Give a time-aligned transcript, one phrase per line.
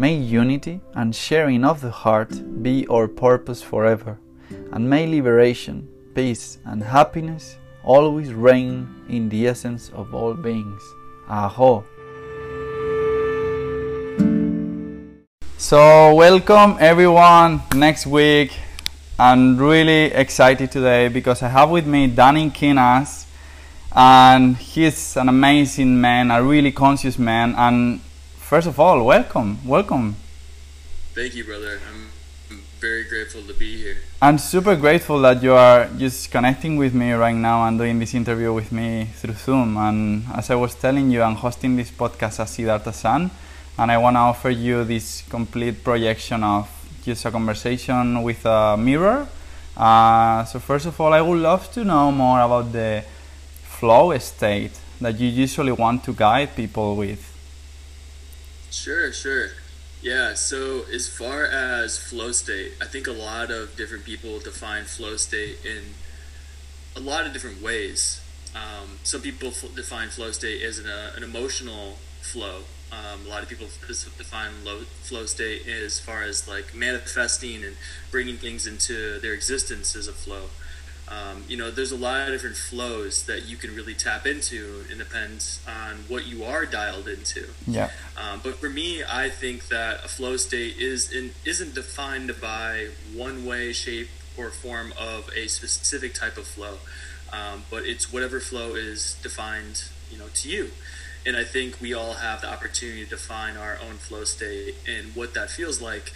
[0.00, 4.16] May unity and sharing of the heart be our purpose forever,
[4.70, 10.80] and may liberation, peace, and happiness always reign in the essence of all beings.
[11.28, 11.84] Aho!
[15.56, 18.56] So, welcome everyone next week.
[19.18, 23.26] I'm really excited today because I have with me Danny Kinas,
[23.90, 28.00] and he's an amazing man, a really conscious man, and
[28.48, 30.16] first of all, welcome, welcome.
[31.14, 31.78] Thank you, brother.
[31.86, 32.08] I'm,
[32.80, 33.96] very grateful to be here.
[34.22, 38.14] I'm super grateful that you are just connecting with me right now and doing this
[38.14, 39.76] interview with me through Zoom.
[39.76, 43.32] And as I was telling you, I'm hosting this podcast as Siddhartha San,
[43.76, 46.68] and I want to offer you this complete projection of
[47.02, 49.26] just a conversation with a mirror.
[49.76, 53.04] Uh, so, first of all, I would love to know more about the
[53.64, 57.27] flow state that you usually want to guide people with.
[58.70, 59.50] Sure, sure.
[60.00, 64.84] Yeah, so as far as flow state, I think a lot of different people define
[64.84, 65.94] flow state in
[66.94, 68.20] a lot of different ways.
[68.54, 72.62] Um, some people f- define flow state as an, uh, an emotional flow.
[72.92, 77.76] Um, a lot of people define low, flow state as far as like manifesting and
[78.10, 80.44] bringing things into their existence as a flow.
[81.10, 84.84] Um, you know, there's a lot of different flows that you can really tap into.
[84.90, 87.48] It depends on what you are dialed into.
[87.66, 87.90] Yeah.
[88.16, 92.88] Um, but for me, I think that a flow state is in, isn't defined by
[93.14, 96.78] one way, shape, or form of a specific type of flow,
[97.32, 100.70] um, but it's whatever flow is defined, you know, to you.
[101.26, 105.14] And I think we all have the opportunity to define our own flow state and
[105.14, 106.12] what that feels like.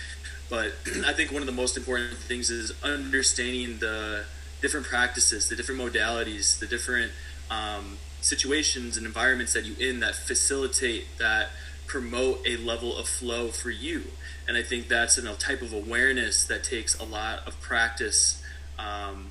[0.49, 0.73] But
[1.07, 4.25] I think one of the most important things is understanding the
[4.63, 7.13] different practices, the different modalities, the different
[7.51, 11.51] um, situations and environments that you in that facilitate that
[11.87, 14.05] promote a level of flow for you.
[14.49, 18.43] And I think that's a type of awareness that takes a lot of practice.
[18.79, 19.31] Um,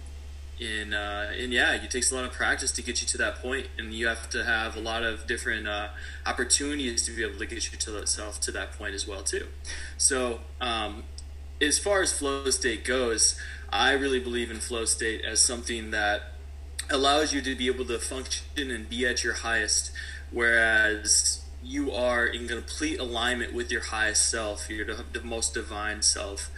[0.60, 3.42] in, uh, and yeah, it takes a lot of practice to get you to that
[3.42, 5.88] point, and you have to have a lot of different uh,
[6.28, 9.48] opportunities to be able to get you to yourself to that point as well too.
[9.98, 11.04] So, um,
[11.60, 13.39] as far as flow state goes,
[13.71, 16.33] I really believe in flow state as something that
[16.89, 19.91] allows you to be able to function and be at your highest,
[20.29, 26.51] whereas you are in complete alignment with your highest self, your the most divine self.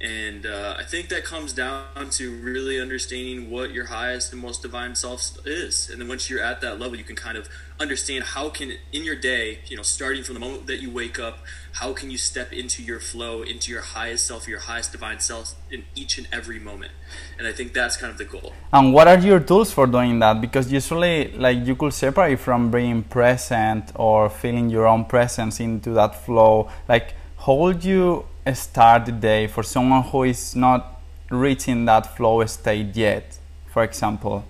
[0.00, 4.62] And uh, I think that comes down to really understanding what your highest and most
[4.62, 5.90] divine self is.
[5.90, 7.48] And then once you're at that level, you can kind of
[7.80, 11.18] understand how can in your day, you know, starting from the moment that you wake
[11.18, 11.40] up,
[11.72, 15.54] how can you step into your flow, into your highest self, your highest divine self
[15.68, 16.92] in each and every moment.
[17.36, 18.52] And I think that's kind of the goal.
[18.72, 20.40] And what are your tools for doing that?
[20.40, 25.90] Because usually, like, you could separate from being present or feeling your own presence into
[25.90, 26.70] that flow.
[26.88, 31.00] Like, how would you start the day for someone who is not
[31.30, 34.44] reaching that flow state yet, for example?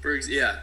[0.00, 0.60] For yeah,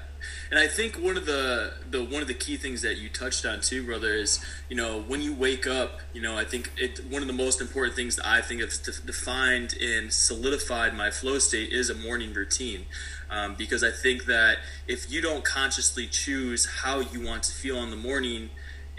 [0.49, 3.45] and I think one of the the one of the key things that you touched
[3.45, 4.39] on too, brother, is
[4.69, 7.59] you know when you wake up, you know I think it one of the most
[7.59, 8.71] important things that I think have
[9.05, 12.85] defined and solidified my flow state is a morning routine.
[13.31, 17.77] Um, because I think that if you don't consciously choose how you want to feel
[17.77, 18.51] in the morning,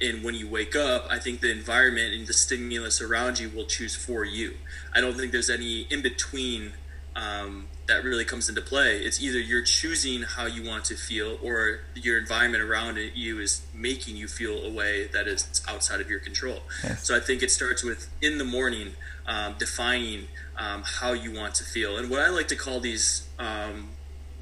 [0.05, 3.67] and when you wake up, I think the environment and the stimulus around you will
[3.67, 4.55] choose for you.
[4.95, 6.73] I don't think there's any in between
[7.17, 8.99] um, that really comes into play.
[8.99, 13.63] It's either you're choosing how you want to feel, or your environment around you is
[13.73, 16.61] making you feel a way that is outside of your control.
[16.83, 17.07] Yes.
[17.07, 18.95] So I think it starts with in the morning
[19.27, 20.29] um, defining
[20.59, 23.91] um, how you want to feel, and what I like to call these um,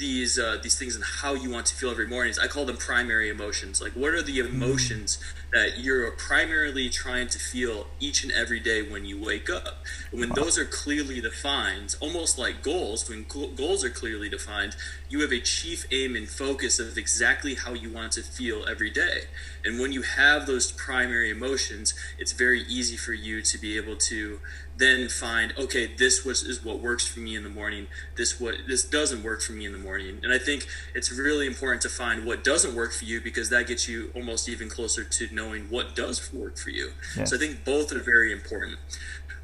[0.03, 2.65] these uh, these things and how you want to feel every morning is I call
[2.65, 3.81] them primary emotions.
[3.81, 4.49] Like what are the mm.
[4.49, 5.19] emotions
[5.53, 9.85] that you're primarily trying to feel each and every day when you wake up?
[10.11, 14.75] And when those are clearly defined, almost like goals, when goals are clearly defined,
[15.09, 18.91] you have a chief aim and focus of exactly how you want to feel every
[18.91, 19.27] day.
[19.65, 23.95] And when you have those primary emotions, it's very easy for you to be able
[23.97, 24.41] to
[24.77, 27.87] then find okay this was is what works for me in the morning.
[28.17, 30.21] This what this doesn't work for me in the morning.
[30.23, 33.67] And i think it's really important to find what doesn't work for you because that
[33.67, 36.93] gets you almost even closer to knowing what does work for you.
[37.17, 37.25] Yeah.
[37.25, 38.79] so i think both are very important.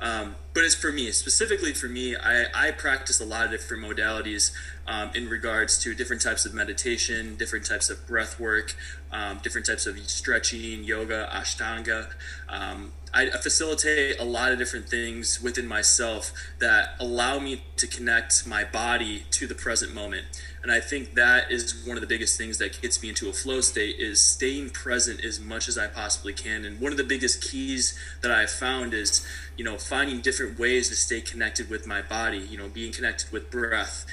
[0.01, 3.83] Um, but as for me, specifically for me, I, I practice a lot of different
[3.83, 4.53] modalities
[4.89, 8.75] um, in regards to different types of meditation, different types of breath work,
[9.13, 12.11] um, different types of stretching, yoga, ashtanga.
[12.49, 18.47] Um, I facilitate a lot of different things within myself that allow me to connect
[18.47, 20.27] my body to the present moment.
[20.63, 23.33] And I think that is one of the biggest things that gets me into a
[23.33, 26.65] flow state is staying present as much as I possibly can.
[26.65, 29.27] And one of the biggest keys that I've found is,
[29.57, 33.33] you know, finding different ways to stay connected with my body, you know, being connected
[33.33, 34.05] with breath,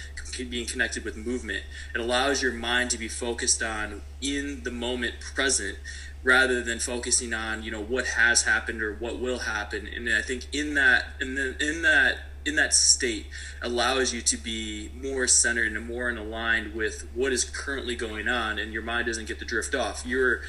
[0.44, 1.64] being connected with movement.
[1.94, 5.78] It allows your mind to be focused on in the moment present
[6.26, 10.22] rather than focusing on you know what has happened or what will happen and i
[10.22, 13.28] think in that in, the, in that in that state
[13.62, 18.28] allows you to be more centered and more in aligned with what is currently going
[18.28, 20.42] on and your mind doesn't get to drift off you're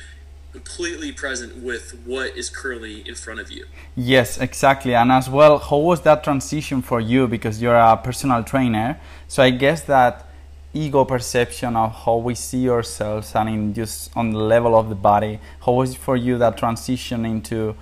[0.56, 3.64] completely present with what is currently in front of you.
[3.94, 4.94] Yes exactly.
[4.94, 7.28] And as well how was that transition for you?
[7.28, 8.98] Because you're a personal trainer.
[9.28, 10.14] So i guess that
[10.72, 14.94] ego perception of how we see ourselves and in just on the level of the
[14.94, 17.74] body how was it for you that transition into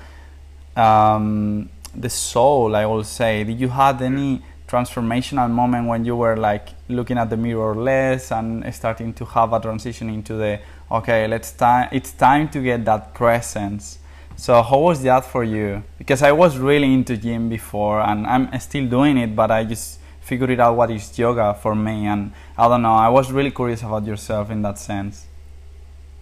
[0.76, 1.68] um,
[2.04, 3.44] the soul i will say?
[3.44, 4.42] Did you had any
[4.74, 9.52] transformational moment when you were like looking at the mirror less and starting to have
[9.52, 10.58] a transition into the
[10.98, 13.98] okay let's time it's time to get that presence.
[14.36, 15.84] So how was that for you?
[15.98, 20.00] Because i was really into gym before and i'm still doing it but i just
[20.20, 23.82] figured out what is yoga for me and i don't know i was really curious
[23.82, 25.26] about yourself in that sense.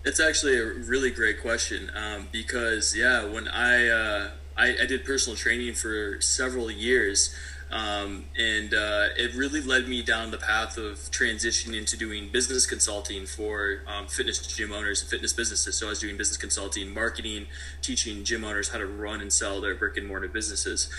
[0.04, 5.04] It's actually a really great question um, because yeah when i uh, I, I did
[5.04, 7.34] personal training for several years
[7.72, 12.66] um, and uh, it really led me down the path of transitioning into doing business
[12.66, 15.76] consulting for um, fitness gym owners and fitness businesses.
[15.76, 17.46] So I was doing business consulting, marketing,
[17.80, 20.90] teaching gym owners how to run and sell their brick and mortar businesses.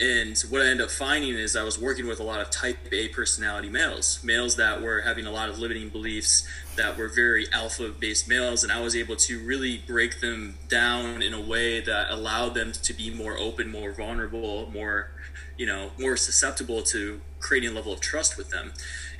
[0.00, 2.76] And what I ended up finding is I was working with a lot of type
[2.92, 7.50] A personality males, males that were having a lot of limiting beliefs that were very
[7.52, 8.62] alpha based males.
[8.62, 12.72] And I was able to really break them down in a way that allowed them
[12.72, 15.10] to be more open, more vulnerable, more
[15.58, 18.72] you know more susceptible to creating a level of trust with them.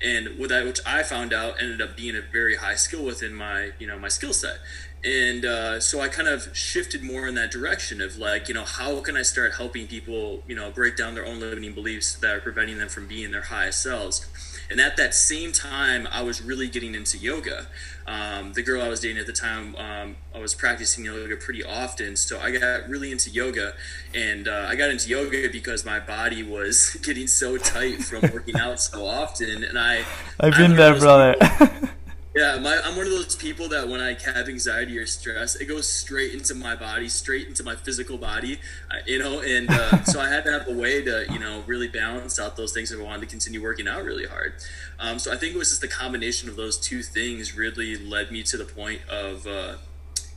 [0.02, 3.35] And with that which i found out ended up being a very high skill within
[3.35, 4.59] my you know my skill set.
[5.04, 8.64] And uh, so i kind of shifted more in that direction of like you know
[8.64, 12.35] how can i start helping people you know break down their own limiting beliefs that
[12.35, 14.26] are preventing them from being their highest selves
[14.70, 17.66] and at that same time, I was really getting into yoga.
[18.06, 21.62] Um, the girl I was dating at the time, um, I was practicing yoga pretty
[21.62, 22.16] often.
[22.16, 23.75] So I got really into yoga.
[24.14, 28.56] And uh, I got into yoga because my body was getting so tight from working
[28.56, 29.64] out so often.
[29.64, 30.04] And I.
[30.40, 31.34] I've been there, brother.
[32.35, 35.64] Yeah, my, I'm one of those people that when I have anxiety or stress, it
[35.64, 39.40] goes straight into my body, straight into my physical body, uh, you know.
[39.40, 42.56] And uh, so I had to have a way to, you know, really balance out
[42.56, 44.54] those things if I wanted to continue working out really hard.
[45.00, 48.30] Um, so I think it was just the combination of those two things really led
[48.30, 49.76] me to the point of, uh,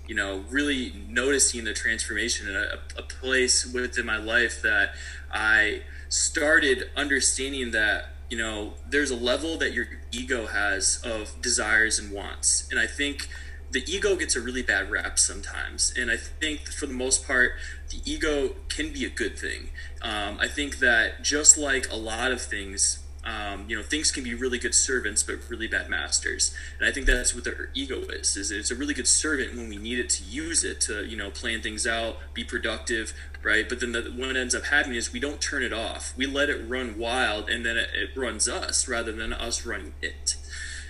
[0.07, 4.93] you know, really noticing the transformation in a, a place within my life that
[5.31, 11.99] I started understanding that you know, there's a level that your ego has of desires
[11.99, 12.65] and wants.
[12.71, 13.27] And I think
[13.71, 15.93] the ego gets a really bad rap sometimes.
[15.97, 17.55] And I think for the most part,
[17.89, 19.71] the ego can be a good thing.
[20.01, 24.23] Um, I think that just like a lot of things, um, you know, things can
[24.23, 26.55] be really good servants, but really bad masters.
[26.79, 29.69] And I think that's what the ego is, is it's a really good servant when
[29.69, 33.13] we need it to use it to, you know, plan things out, be productive,
[33.43, 33.69] right?
[33.69, 36.13] But then the, what ends up happening is we don't turn it off.
[36.17, 39.93] We let it run wild and then it, it runs us rather than us running
[40.01, 40.35] it.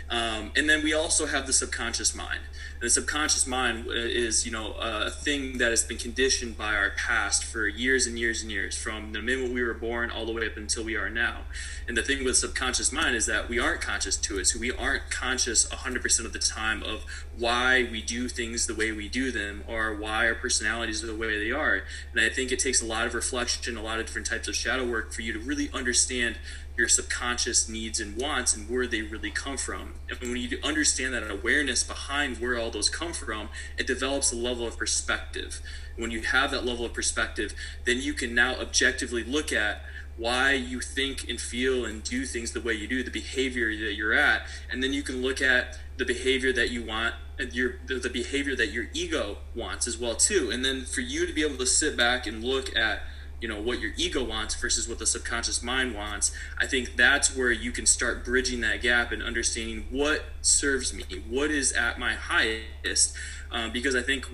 [0.09, 2.41] Um, and then we also have the subconscious mind.
[2.81, 6.89] The subconscious mind uh, is, you know, a thing that has been conditioned by our
[6.89, 10.33] past for years and years and years, from the minute we were born all the
[10.33, 11.41] way up until we are now.
[11.87, 14.45] And the thing with subconscious mind is that we aren't conscious to it.
[14.45, 17.05] So we aren't conscious 100% of the time of
[17.37, 21.15] why we do things the way we do them or why our personalities are the
[21.15, 21.83] way they are.
[22.13, 24.55] And I think it takes a lot of reflection, a lot of different types of
[24.55, 26.39] shadow work for you to really understand
[26.77, 29.95] your subconscious needs and wants and where they really come from.
[30.09, 34.35] And when you understand that awareness behind where all those come from, it develops a
[34.35, 35.61] level of perspective.
[35.97, 37.53] When you have that level of perspective,
[37.85, 39.81] then you can now objectively look at
[40.17, 43.95] why you think and feel and do things the way you do, the behavior that
[43.95, 47.15] you're at, and then you can look at the behavior that you want
[47.51, 50.51] your the behavior that your ego wants as well too.
[50.51, 53.01] And then for you to be able to sit back and look at
[53.41, 57.35] you know what your ego wants versus what the subconscious mind wants i think that's
[57.35, 61.99] where you can start bridging that gap and understanding what serves me what is at
[61.99, 63.15] my highest
[63.51, 64.27] um, because i think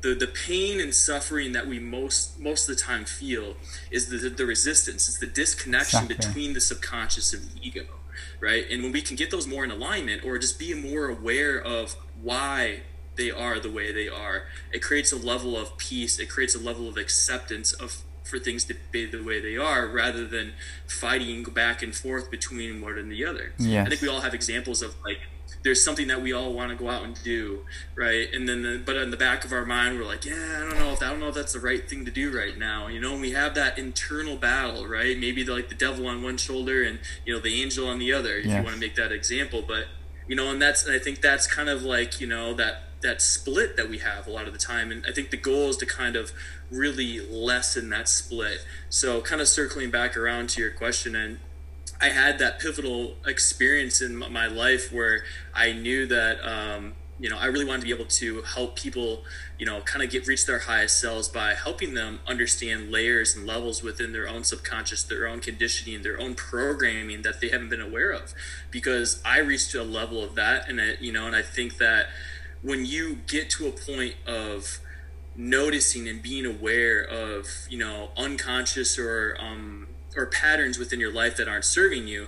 [0.00, 3.54] the, the pain and suffering that we most most of the time feel
[3.90, 7.86] is the, the resistance it's the disconnection between the subconscious and the ego
[8.40, 8.64] right?
[8.70, 11.96] And when we can get those more in alignment or just be more aware of
[12.20, 12.82] why
[13.16, 16.58] they are the way they are it creates a level of peace it creates a
[16.58, 20.52] level of acceptance of for things to be the way they are rather than
[20.86, 23.52] fighting back and forth between one and the other.
[23.58, 23.86] Yes.
[23.86, 25.20] I think we all have examples of like
[25.62, 28.32] there's something that we all want to go out and do, right?
[28.32, 30.78] And then, the, but in the back of our mind, we're like, yeah, I don't
[30.78, 32.86] know if I don't know if that's the right thing to do right now.
[32.86, 35.18] You know, and we have that internal battle, right?
[35.18, 38.12] Maybe the, like the devil on one shoulder and you know the angel on the
[38.12, 38.56] other, if yes.
[38.56, 39.62] you want to make that example.
[39.66, 39.86] But
[40.26, 43.22] you know, and that's and I think that's kind of like you know that that
[43.22, 45.76] split that we have a lot of the time, and I think the goal is
[45.78, 46.32] to kind of
[46.70, 48.64] really lessen that split.
[48.88, 51.38] So, kind of circling back around to your question, and
[52.00, 55.24] I had that pivotal experience in my life where
[55.54, 59.24] I knew that um, you know I really wanted to be able to help people,
[59.58, 63.46] you know, kind of get reach their highest selves by helping them understand layers and
[63.46, 67.80] levels within their own subconscious, their own conditioning, their own programming that they haven't been
[67.80, 68.34] aware of.
[68.70, 72.06] Because I reached a level of that, and it, you know, and I think that
[72.62, 74.80] when you get to a point of
[75.36, 79.86] noticing and being aware of you know unconscious or um,
[80.16, 82.26] or patterns within your life that aren't serving you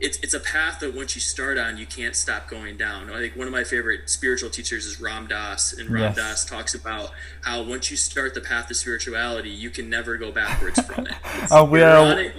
[0.00, 3.10] it's, it's a path that once you start on you can't stop going down.
[3.10, 6.16] I think one of my favorite spiritual teachers is ram dass and ram yes.
[6.16, 7.10] dass talks about
[7.42, 11.14] how once you start the path of spirituality you can never go backwards from it.
[11.50, 12.34] Oh we are it,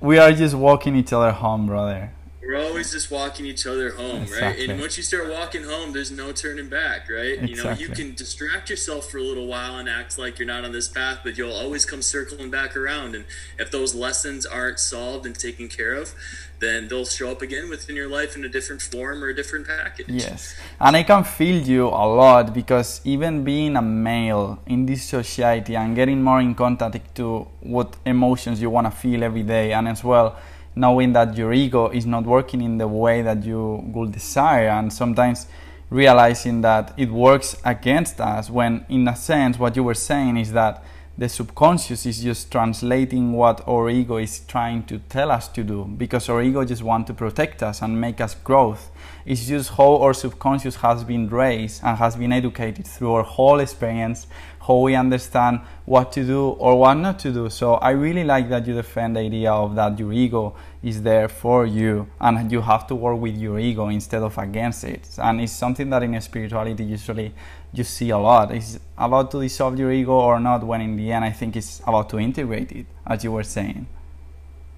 [0.00, 2.10] we are just walking each other home brother
[2.48, 4.62] we're always just walking each other home, exactly.
[4.62, 4.70] right?
[4.70, 7.36] And once you start walking home, there's no turning back, right?
[7.42, 7.50] Exactly.
[7.50, 10.64] You know, you can distract yourself for a little while and act like you're not
[10.64, 13.14] on this path, but you'll always come circling back around.
[13.14, 13.26] And
[13.58, 16.14] if those lessons aren't solved and taken care of,
[16.58, 19.66] then they'll show up again within your life in a different form or a different
[19.66, 20.06] package.
[20.08, 20.56] Yes.
[20.80, 25.76] And I can feel you a lot because even being a male in this society
[25.76, 29.86] and getting more in contact to what emotions you want to feel every day and
[29.86, 30.34] as well
[30.78, 34.92] knowing that your ego is not working in the way that you would desire and
[34.92, 35.46] sometimes
[35.90, 40.52] realizing that it works against us when in a sense what you were saying is
[40.52, 40.84] that
[41.16, 45.84] the subconscious is just translating what our ego is trying to tell us to do
[45.84, 48.90] because our ego just want to protect us and make us growth
[49.26, 53.58] it's just how our subconscious has been raised and has been educated through our whole
[53.58, 54.26] experience
[54.68, 57.48] how we understand what to do or what not to do.
[57.48, 61.28] So I really like that you defend the idea of that your ego is there
[61.28, 65.08] for you and you have to work with your ego instead of against it.
[65.18, 67.34] And it's something that in spirituality usually
[67.72, 68.52] you see a lot.
[68.52, 71.80] It's about to dissolve your ego or not when in the end I think it's
[71.80, 73.86] about to integrate it, as you were saying.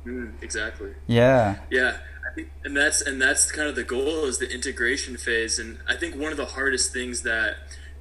[0.07, 0.95] Mm, exactly.
[1.07, 1.57] Yeah.
[1.71, 1.99] Yeah.
[2.64, 6.14] and that's and that's kind of the goal is the integration phase and i think
[6.14, 7.57] one of the hardest things that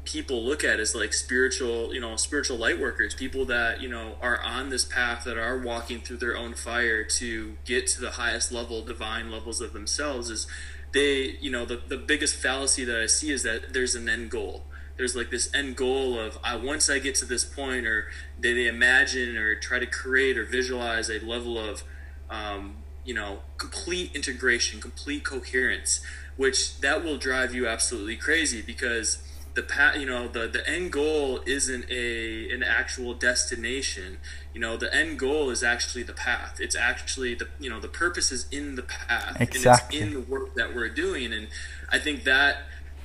[0.09, 4.15] people look at as like spiritual you know spiritual light workers people that you know
[4.21, 8.11] are on this path that are walking through their own fire to get to the
[8.11, 10.47] highest level divine levels of themselves is
[10.93, 14.29] they you know the, the biggest fallacy that i see is that there's an end
[14.29, 14.63] goal.
[14.97, 18.53] There's like this end goal of I once I get to this point, or they,
[18.53, 21.83] they imagine or try to create or visualize a level of
[22.29, 26.01] um, you know complete integration, complete coherence,
[26.35, 29.23] which that will drive you absolutely crazy because
[29.59, 34.19] the path you know the the end goal isn't a an actual destination.
[34.53, 36.59] You know the end goal is actually the path.
[36.61, 39.35] It's actually the you know the purpose is in the path.
[39.41, 39.99] Exactly.
[39.99, 41.33] in the work that we're doing.
[41.33, 41.47] And
[41.91, 42.57] i think that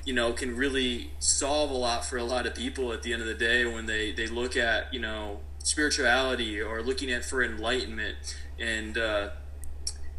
[0.05, 3.21] you know can really solve a lot for a lot of people at the end
[3.21, 7.43] of the day when they they look at you know spirituality or looking at for
[7.43, 8.15] enlightenment.
[8.57, 9.29] And uh,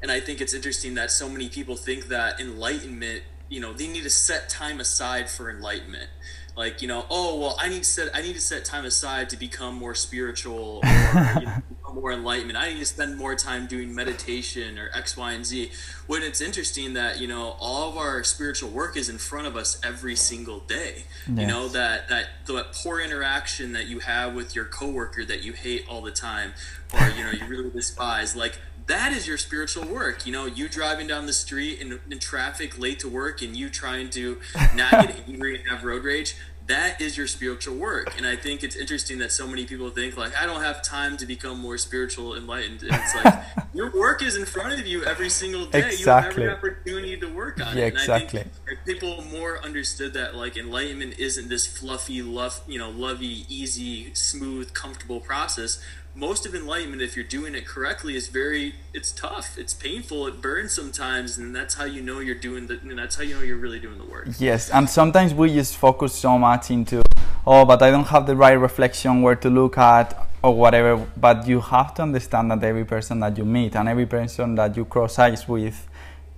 [0.02, 3.86] and I think it's interesting that so many people think that enlightenment you know they
[3.86, 6.10] need to set time aside for enlightenment.
[6.56, 9.28] Like you know oh well i need to set i need to set time aside
[9.30, 11.62] to become more spiritual or you know,
[11.96, 12.58] more enlightenment.
[12.58, 15.70] I need to spend more time doing meditation or x y and z.
[16.06, 19.56] When it's interesting that you know all of our spiritual work is in front of
[19.56, 21.04] us every single day.
[21.26, 21.40] Yes.
[21.40, 25.52] you know that that that poor interaction that you have with your coworker that you
[25.52, 26.52] hate all the time
[26.92, 28.36] or you know you really despise.
[28.36, 30.26] Like that is your spiritual work.
[30.26, 33.68] You know, you driving down the street in, in traffic late to work and you
[33.68, 34.38] trying to
[34.74, 36.36] not get angry and have road rage.
[36.66, 38.16] That is your spiritual work.
[38.16, 41.16] And I think it's interesting that so many people think like, I don't have time
[41.18, 42.82] to become more spiritual enlightened.
[42.82, 43.34] And it's like,
[43.74, 45.86] your work is in front of you every single day.
[45.86, 46.42] Exactly.
[46.42, 47.88] You have every opportunity to work on yeah, it.
[47.88, 48.44] And exactly.
[48.86, 54.72] People more understood that like enlightenment isn't this fluffy, love, you know, lovey, easy, smooth,
[54.74, 55.82] comfortable process,
[56.14, 59.58] most of enlightenment if you're doing it correctly is very it's tough.
[59.58, 60.26] It's painful.
[60.28, 63.34] It burns sometimes and that's how you know you're doing the and that's how you
[63.34, 64.28] know you're really doing the work.
[64.38, 67.02] Yes and sometimes we just focus so much into
[67.46, 71.46] oh but i don't have the right reflection where to look at or whatever but
[71.46, 74.84] you have to understand that every person that you meet and every person that you
[74.84, 75.86] cross eyes with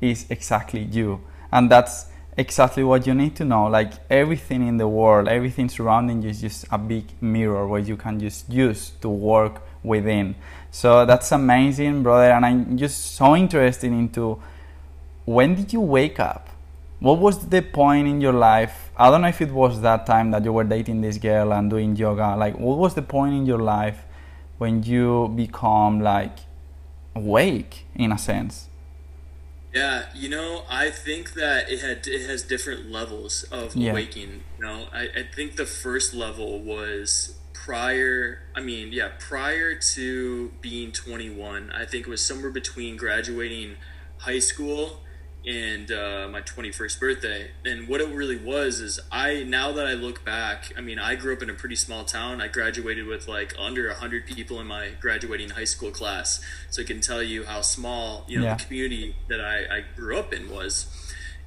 [0.00, 1.20] is exactly you.
[1.50, 2.06] And that's
[2.38, 3.66] exactly what you need to know.
[3.66, 7.96] Like everything in the world, everything surrounding you is just a big mirror where you
[7.96, 10.36] can just use to work within.
[10.70, 12.30] So that's amazing, brother.
[12.30, 14.40] And I'm just so interested into
[15.24, 16.48] when did you wake up?
[17.00, 18.90] What was the point in your life?
[18.96, 21.70] I don't know if it was that time that you were dating this girl and
[21.70, 22.36] doing yoga.
[22.36, 24.04] Like, what was the point in your life
[24.58, 26.38] when you become like
[27.14, 28.68] awake in a sense?
[29.74, 33.90] Yeah, you know, I think that it had it has different levels of yeah.
[33.90, 34.42] awakening.
[34.58, 40.50] You know, I, I think the first level was prior i mean yeah prior to
[40.62, 43.76] being 21 i think it was somewhere between graduating
[44.18, 45.02] high school
[45.48, 47.50] and uh, my 21st birthday.
[47.64, 51.14] And what it really was is i now that i look back i mean i
[51.14, 52.42] grew up in a pretty small town.
[52.42, 56.44] I graduated with like under 100 people in my graduating high school class.
[56.70, 58.54] So i can tell you how small you know yeah.
[58.56, 60.86] the community that I, I grew up in was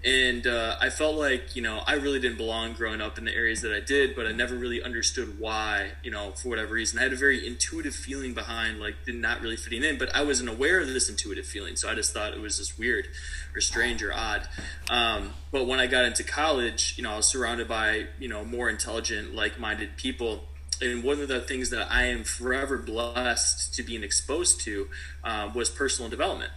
[0.03, 3.33] and uh, I felt like you know I really didn't belong growing up in the
[3.33, 5.91] areas that I did, but I never really understood why.
[6.03, 9.57] You know, for whatever reason, I had a very intuitive feeling behind like not really
[9.57, 12.41] fitting in, but I wasn't aware of this intuitive feeling, so I just thought it
[12.41, 13.07] was just weird,
[13.53, 14.47] or strange, or odd.
[14.89, 18.43] Um, but when I got into college, you know, I was surrounded by you know
[18.43, 20.45] more intelligent, like-minded people.
[20.83, 24.87] And one of the things that I am forever blessed to being exposed to
[25.23, 26.51] um, was personal development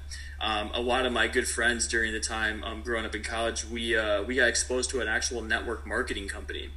[0.45, 3.65] um, a lot of my good friends during the time um, growing up in college,
[3.65, 6.69] we uh, we got exposed to an actual network marketing company,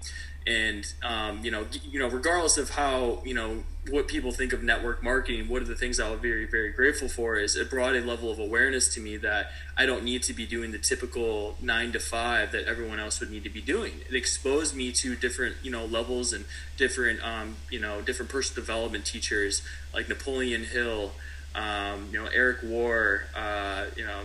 [0.48, 4.64] and um, you know, you know, regardless of how you know what people think of
[4.64, 7.94] network marketing, one of the things I was very very grateful for is it brought
[7.94, 11.58] a level of awareness to me that I don't need to be doing the typical
[11.62, 14.00] nine to five that everyone else would need to be doing.
[14.08, 16.46] It exposed me to different you know levels and
[16.78, 19.62] different um, you know different personal development teachers
[19.94, 21.12] like Napoleon Hill
[21.58, 24.22] um, you know, Eric War, uh, you know,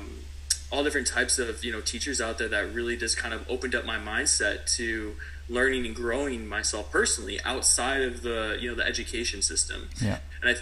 [0.71, 3.75] all different types of, you know, teachers out there that really just kind of opened
[3.75, 5.16] up my mindset to
[5.49, 9.88] learning and growing myself personally outside of the, you know, the education system.
[10.01, 10.18] Yeah.
[10.42, 10.61] And I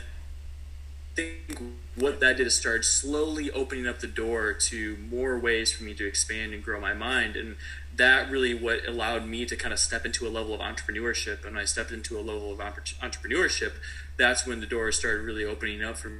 [1.14, 1.60] think
[1.96, 5.94] what that did is start slowly opening up the door to more ways for me
[5.94, 7.36] to expand and grow my mind.
[7.36, 7.56] And
[7.96, 11.44] that really what allowed me to kind of step into a level of entrepreneurship.
[11.44, 13.72] And I stepped into a level of entrepreneurship,
[14.16, 16.12] that's when the doors started really opening up for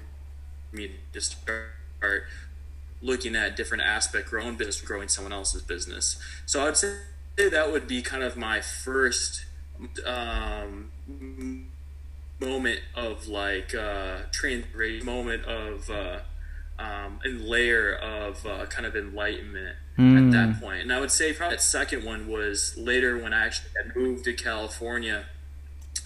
[0.72, 2.24] me to start
[3.02, 6.96] looking at different aspect growing business growing someone else's business so i'd say
[7.36, 9.46] that would be kind of my first
[10.04, 10.90] um,
[12.38, 14.66] moment of like uh trans
[15.04, 16.18] moment of uh
[16.78, 20.26] um, and layer of uh, kind of enlightenment Mm.
[20.26, 20.82] at that point.
[20.82, 24.24] And I would say probably that second one was later when I actually had moved
[24.24, 25.26] to California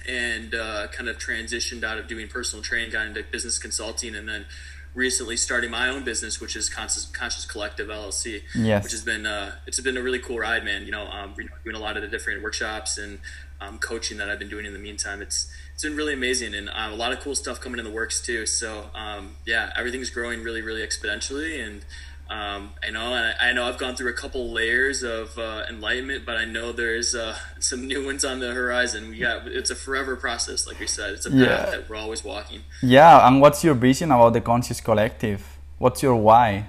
[0.09, 4.29] and uh, kind of transitioned out of doing personal training, got into business consulting, and
[4.29, 4.47] then
[4.95, 8.83] recently starting my own business, which is Conscious, Conscious Collective LLC, Yes.
[8.85, 10.85] which has been uh, it's been a really cool ride, man.
[10.87, 13.19] You know, um, doing a lot of the different workshops and
[13.61, 15.21] um, coaching that I've been doing in the meantime.
[15.23, 17.91] It's it's been really amazing, and uh, a lot of cool stuff coming in the
[17.91, 18.47] works too.
[18.47, 21.85] So um, yeah, everything's growing really, really exponentially, and
[22.31, 26.25] um, I know I, I know I've gone through a couple layers of uh, enlightenment,
[26.25, 29.11] but I know there's uh, some new ones on the horizon.
[29.11, 31.13] We got it's a forever process, like we said.
[31.15, 31.71] It's a path Yeah.
[31.71, 32.61] that we're always walking.
[32.83, 35.43] Yeah, and what's your vision about the Conscious Collective?
[35.79, 36.67] What's your why?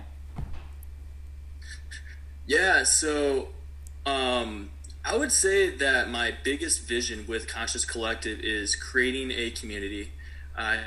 [2.47, 3.47] Yeah, so
[4.05, 4.69] um,
[5.03, 10.11] I would say that my biggest vision with Conscious Collective is creating a community.
[10.57, 10.79] I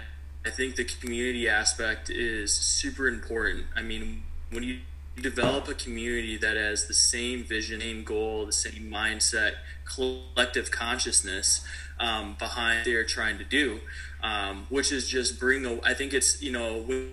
[0.46, 3.66] I think the community aspect is super important.
[3.76, 4.78] I mean, when you
[5.20, 11.64] develop a community that has the same vision, same goal, the same mindset, collective consciousness
[12.00, 13.80] um, behind they're trying to do,
[14.22, 15.66] um, which is just bring.
[15.66, 17.12] A, I think it's you know when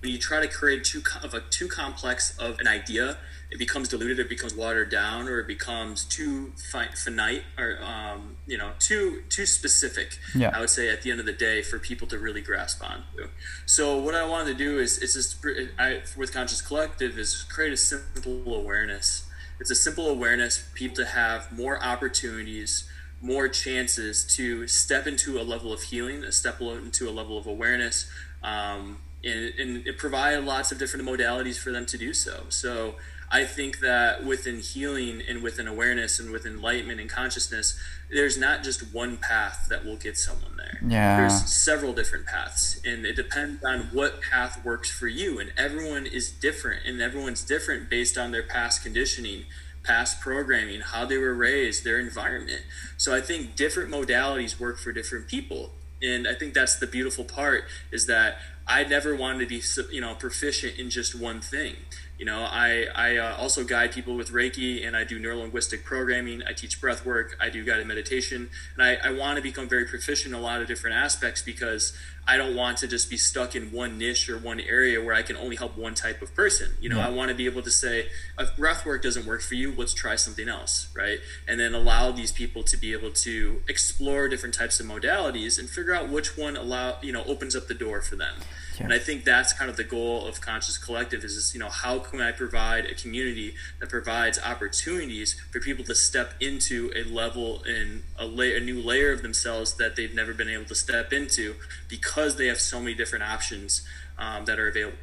[0.00, 3.18] when you try to create too of a too complex of an idea,
[3.54, 8.36] it becomes diluted, it becomes watered down, or it becomes too fi- finite, or um,
[8.48, 10.18] you know, too too specific.
[10.34, 10.50] Yeah.
[10.52, 13.30] I would say at the end of the day for people to really grasp onto.
[13.64, 15.36] So what I wanted to do is it's just
[15.78, 19.24] I, with Conscious Collective is create a simple awareness.
[19.60, 22.90] It's a simple awareness for people to have more opportunities,
[23.20, 27.46] more chances to step into a level of healing, a step into a level of
[27.46, 28.10] awareness,
[28.42, 32.46] um, and, and it provide lots of different modalities for them to do so.
[32.48, 32.96] So
[33.30, 37.78] I think that within healing and within awareness and with enlightenment and consciousness,
[38.10, 40.78] there's not just one path that will get someone there.
[40.86, 41.16] Yeah.
[41.18, 45.40] There's several different paths, and it depends on what path works for you.
[45.40, 49.46] And everyone is different, and everyone's different based on their past conditioning,
[49.82, 52.62] past programming, how they were raised, their environment.
[52.96, 55.72] So I think different modalities work for different people.
[56.02, 59.62] And I think that's the beautiful part is that I never wanted to be,
[59.94, 61.76] you know, proficient in just one thing.
[62.18, 66.42] You know, I, I uh, also guide people with Reiki and I do neurolinguistic programming.
[66.48, 67.36] I teach breath work.
[67.40, 68.50] I do guided meditation.
[68.76, 71.92] And I, I want to become very proficient in a lot of different aspects because
[72.26, 75.22] I don't want to just be stuck in one niche or one area where I
[75.22, 76.70] can only help one type of person.
[76.80, 77.08] You know, Yeah.
[77.08, 78.06] I want to be able to say,
[78.38, 81.18] if breath work doesn't work for you, let's try something else, right?
[81.46, 85.68] And then allow these people to be able to explore different types of modalities and
[85.68, 88.36] figure out which one allow, you know, opens up the door for them.
[88.80, 91.68] And I think that's kind of the goal of Conscious Collective is, is, you know,
[91.68, 97.04] how can I provide a community that provides opportunities for people to step into a
[97.04, 100.74] level and a, la- a new layer of themselves that they've never been able to
[100.74, 101.54] step into
[101.88, 103.86] because they have so many different options
[104.18, 104.98] um, that are available.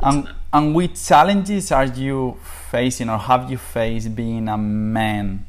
[0.00, 2.38] And, and which challenges are you
[2.70, 5.46] facing or have you faced being a man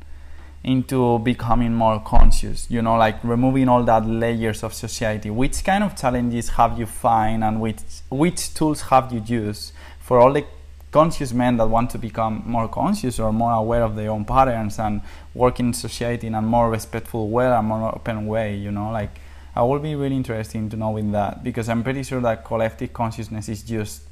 [0.64, 2.70] into becoming more conscious?
[2.70, 5.30] You know, like removing all that layers of society.
[5.30, 10.20] Which kind of challenges have you find and which which tools have you used for
[10.20, 10.46] all the
[10.92, 14.78] conscious men that want to become more conscious or more aware of their own patterns
[14.78, 15.02] and
[15.34, 19.20] work in society in a more respectful way, a more open way, you know, like
[19.56, 23.50] I would be really interested to knowing that because I'm pretty sure that collective consciousness
[23.50, 24.04] is just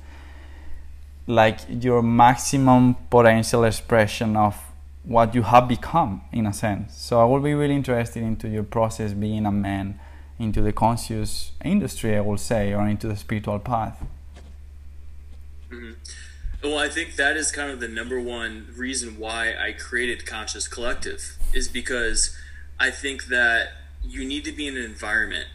[1.28, 4.56] like your maximum potential expression of
[5.10, 6.96] what you have become in a sense.
[6.96, 10.00] So I will be really interested into your process being a man
[10.38, 14.06] into the conscious industry, I will say, or into the spiritual path.
[15.72, 15.94] Mm-hmm.
[16.64, 20.68] Well, I think that is kind of the number one reason why I created Conscious
[20.68, 22.38] Collective is because
[22.80, 23.70] I think that
[24.04, 25.48] you need to be in an environment,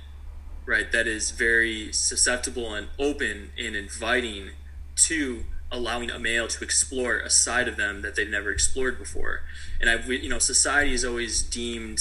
[0.66, 4.50] right, that is very susceptible and open and inviting
[4.96, 9.42] to allowing a male to explore a side of them that they've never explored before.
[9.80, 12.00] And I've, you know, society has always deemed,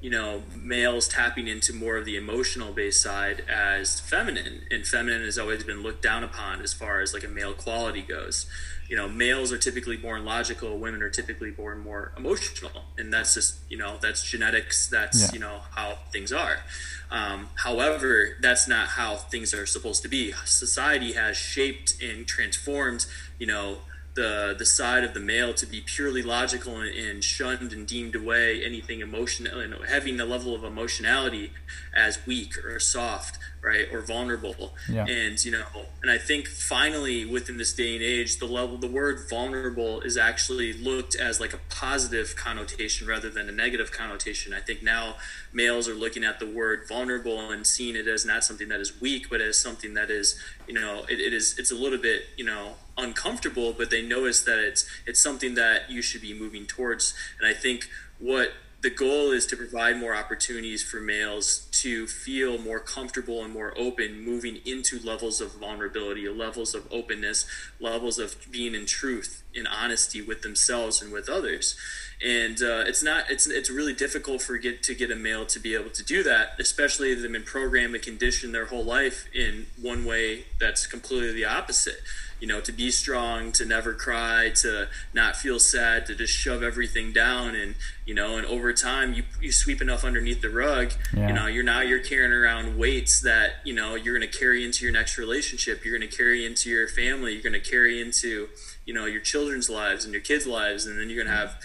[0.00, 5.24] you know, males tapping into more of the emotional based side as feminine, and feminine
[5.24, 8.46] has always been looked down upon as far as like a male quality goes.
[8.88, 13.34] You know, males are typically born logical, women are typically born more emotional, and that's
[13.34, 15.30] just, you know, that's genetics, that's, Yeah.
[15.34, 16.64] you know, how things are.
[17.10, 20.32] Um, however, that's not how things are supposed to be.
[20.44, 23.06] Society has shaped and transformed,
[23.38, 23.78] you know,
[24.14, 28.14] the the side of the male to be purely logical and, and shunned and deemed
[28.16, 31.52] away anything emotional and having a level of emotionality
[31.94, 35.06] as weak or soft right or vulnerable Yeah.
[35.06, 35.64] and you know
[36.02, 40.16] and i think finally within this day and age the level the word vulnerable is
[40.16, 45.14] actually looked as like a positive connotation rather than a negative connotation i think now
[45.52, 48.98] males are looking at the word vulnerable and seeing it as not something that is
[49.00, 52.22] weak but as something that is you know it, it is it's a little bit
[52.36, 56.66] you know uncomfortable but they notice that it's it's something that you should be moving
[56.66, 57.14] towards.
[57.38, 62.56] And i think what the goal is to provide more opportunities for males to feel
[62.56, 67.46] more comfortable and more open moving into levels of vulnerability levels of openness
[67.78, 71.76] levels of being in truth in honesty with themselves and with others
[72.22, 75.58] and uh, it's not it's it's really difficult for get to get a male to
[75.58, 79.26] be able to do that especially if they've been programmed and conditioned their whole life
[79.34, 82.00] in one way that's completely the opposite
[82.40, 86.62] you know to be strong to never cry to not feel sad to just shove
[86.62, 87.74] everything down and
[88.06, 91.28] you know and over time you, you sweep enough underneath the rug Yeah.
[91.28, 94.62] you know you're now you're carrying around weights that you know you're going to carry
[94.64, 98.00] into your next relationship you're going to carry into your family you're going to carry
[98.00, 98.48] into
[98.86, 101.58] you know your children's lives and your kids lives and then you're going to have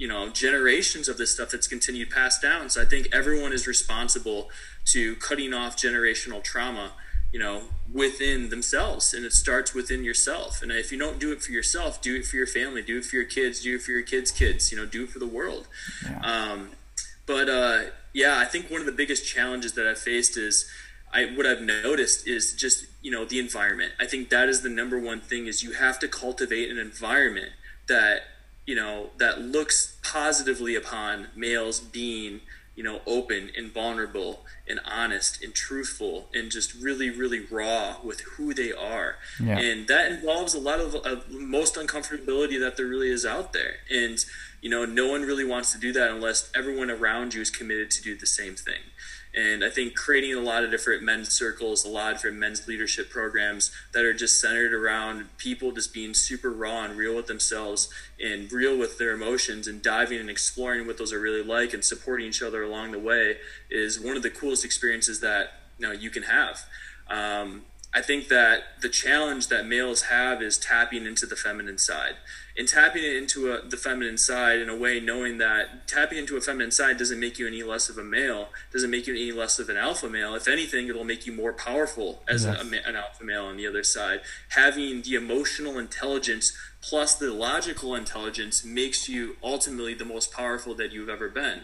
[0.00, 2.70] you know generations of this stuff that's continued passed down.
[2.70, 4.48] So i think everyone is responsible
[4.86, 6.92] to cutting off generational trauma
[7.32, 7.56] you know
[7.92, 9.12] within themselves.
[9.14, 10.62] And it starts within yourself.
[10.62, 13.04] And if you don't do it for yourself do it for your family do it
[13.04, 15.32] for your kids do it for your kids kids you know do it for the
[15.38, 15.68] world.
[16.24, 16.70] Um,
[17.26, 17.80] but uh,
[18.12, 20.68] yeah i think one of the biggest challenges that i've faced is
[21.12, 23.92] I, what I've noticed is just you know the environment.
[23.98, 27.52] I think that is the number one thing is you have to cultivate an environment
[27.88, 28.22] that
[28.70, 32.40] you know that looks positively upon males being
[32.76, 38.20] you know open and vulnerable and honest and truthful and just really really raw with
[38.20, 39.16] who they are.
[39.42, 39.58] Yeah.
[39.58, 43.78] and that involves a lot of uh, most uncomfortability that there really is out there.
[43.90, 44.24] And
[44.62, 47.90] you know no one really wants to do that unless everyone around you is committed
[47.90, 48.82] to do the same thing
[49.34, 52.66] and I think creating a lot of different men's circles, a lot of different men's
[52.66, 57.26] leadership programs that are just centered around people just being super raw and real with
[57.26, 57.88] themselves
[58.20, 61.84] and real with their emotions and diving and exploring what those are really like and
[61.84, 63.36] supporting each other along the way
[63.70, 66.64] is one of the coolest experiences that you know you can have.
[67.08, 67.62] Um,
[67.92, 72.14] I think that the challenge that males have is tapping into the feminine side.
[72.60, 76.36] And tapping it into a, the feminine side in a way, knowing that tapping into
[76.36, 79.32] a feminine side doesn't make you any less of a male, doesn't make you any
[79.32, 80.34] less of an alpha male.
[80.34, 82.60] If anything, it'll make you more powerful as Yes.
[82.60, 84.20] a an alpha male on the other side.
[84.50, 90.92] Having the emotional intelligence plus the logical intelligence makes you ultimately the most powerful that
[90.92, 91.62] you've ever been.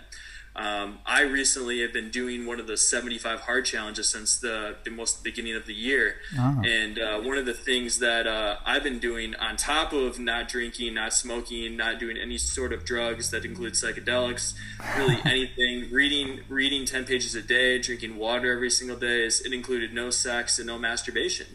[0.57, 4.91] Um, I recently have been doing one of the 75 hard challenges since the, the
[4.91, 6.17] most beginning of the year.
[6.39, 6.61] Ah.
[6.65, 10.49] And uh, one of the things that uh, I've been doing on top of not
[10.49, 14.55] drinking, not smoking, not doing any sort of drugs that include psychedelics,
[14.97, 19.53] really anything, reading reading 10 pages a day, drinking water every single day, is, it
[19.53, 21.47] included no sex and no masturbation.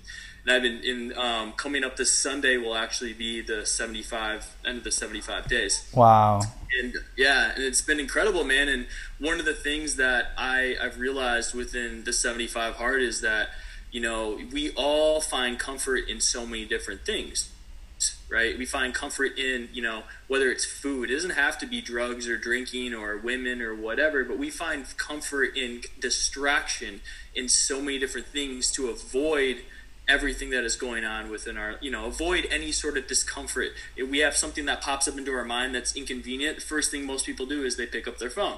[0.44, 4.80] And I've been in um, coming up this Sunday will actually be the 75 end
[4.80, 6.42] of the 75 days Wow.
[6.80, 8.68] And yeah and it's been incredible man.
[8.70, 8.88] And
[9.20, 13.50] one of the things that i i've realized within the 75 hard is that
[13.92, 17.52] you know we all find comfort in so many different things
[18.30, 18.58] right?
[18.58, 21.12] We find comfort in you know whether it's food.
[21.12, 24.86] It doesn't have to be drugs or drinking or women or whatever but we find
[24.98, 27.02] comfort in distraction
[27.36, 29.58] in so many different things to avoid
[30.12, 33.72] everything that is going on within our you know avoid any sort of discomfort.
[33.96, 37.06] If we have something that pops up into our mind that's inconvenient the first thing
[37.06, 38.58] most people do is they pick up their phone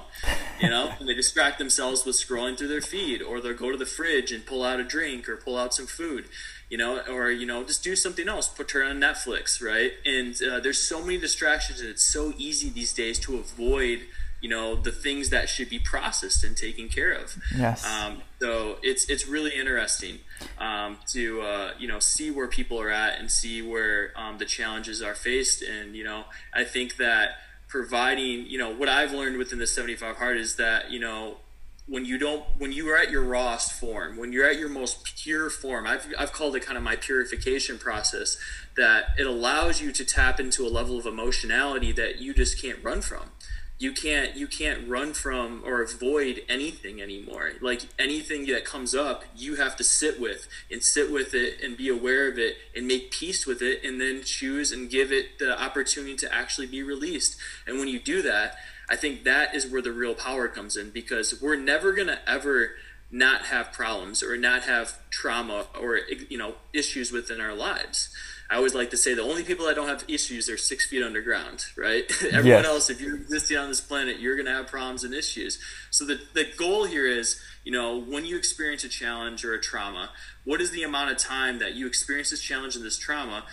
[0.60, 3.76] you know and they distract themselves with scrolling through their feed or they'll go to
[3.76, 6.24] the fridge and pull out a drink or pull out some food
[6.68, 9.92] you know or you know just do something else put turn on netflix right?
[10.04, 14.00] And uh, there's so many distractions and it's so easy these days to avoid
[14.44, 17.34] you know the things that should be processed and taken care of.
[17.56, 17.82] Yes.
[17.86, 20.18] um, so it's it's really interesting
[20.58, 24.44] um, to uh, you know see where people are at and see where um, the
[24.44, 29.38] challenges are faced, and you know I think that providing you know what I've learned
[29.38, 31.38] within the 75 hard is that you know
[31.86, 35.04] when you don't when you are at your rawest form when you're at your most
[35.04, 38.38] pure form I've, I've called it kind of my purification process
[38.76, 42.82] that it allows you to tap into a level of emotionality that you just can't
[42.82, 43.30] run from
[43.78, 47.52] you can't you can't run from or avoid anything anymore.
[47.60, 51.76] Like anything that comes up you have to sit with and sit with it and
[51.76, 55.38] be aware of it and make peace with it and then choose and give it
[55.38, 57.36] the opportunity to actually be released.
[57.66, 58.56] And when you do that
[58.88, 62.18] i think that is where the real power comes in because we're never going to
[62.28, 62.72] ever
[63.10, 68.14] not have problems or not have trauma or you know issues within our lives
[68.50, 71.02] I always like to say the only people that don't have issues are six feet
[71.02, 72.04] underground, right?
[72.24, 72.66] Everyone yes.
[72.66, 75.58] else, if you're existing on this planet, you're going to have problems and issues.
[75.90, 79.60] So the, the goal here is, you know, when you experience a challenge or a
[79.60, 80.10] trauma,
[80.44, 83.44] what is the amount of time that you experience this challenge and this trauma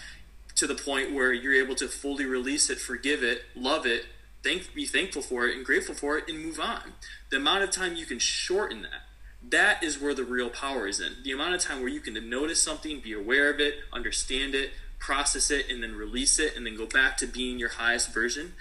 [0.55, 4.05] to the point where you're able to fully release it, forgive it, love it,
[4.43, 6.93] thank, be thankful for it and grateful for it and move on.
[7.29, 9.03] The amount of time you can shorten that
[9.49, 11.17] that is where the real power is in.
[11.23, 14.71] The amount of time where you can notice something, be aware of it, understand it,
[14.99, 18.53] process it, and then release it, and then go back to being your highest version.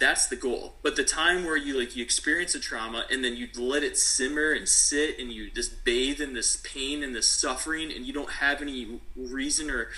[0.00, 0.74] That's the goal.
[0.82, 3.96] But the time where you like you experience a trauma and then you let it
[3.96, 8.12] simmer and sit and you just bathe in this pain and this suffering and you
[8.12, 9.88] don't have any reason or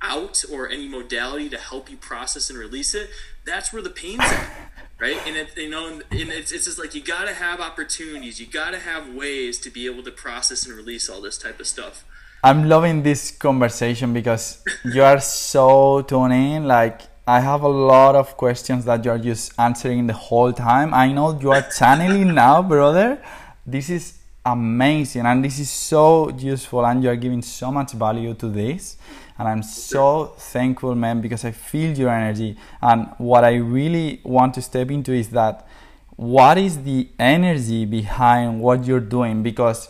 [0.00, 3.10] out or any modality to help you process and release it,
[3.44, 4.61] that's where the pain's at
[5.02, 5.18] right?
[5.26, 8.46] And it, you know, and it's, it's just like you got to have opportunities, you
[8.46, 11.66] got to have ways to be able to process and release all this type of
[11.66, 12.04] stuff.
[12.44, 16.68] I'm loving this conversation because you are so tuned in.
[16.68, 20.94] Like I have a lot of questions that you are just answering the whole time.
[20.94, 23.20] I know you are channeling now, brother.
[23.66, 25.26] This is amazing.
[25.26, 28.96] And this is so useful and you are giving so much value to this.
[29.38, 32.56] And i'm so thankful man because i feel your energy.
[32.80, 35.66] And what i really want to step into is that
[36.16, 39.42] what is the energy behind what you're doing?
[39.42, 39.88] Because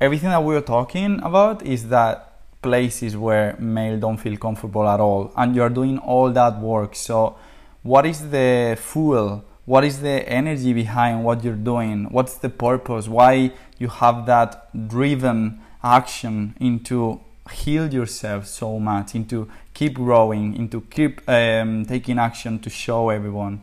[0.00, 2.30] everything that we're talking about is that
[2.62, 5.32] places where male don't feel comfortable at all.
[5.36, 6.94] And you're doing all that work.
[6.94, 7.36] So
[7.82, 12.04] what is the fuel what is the energy behind what you're doing?
[12.10, 13.08] What's the purpose?
[13.08, 20.80] Why you have that driven action into heal yourself so much into keep growing into
[20.82, 23.62] keep um, taking action to show everyone?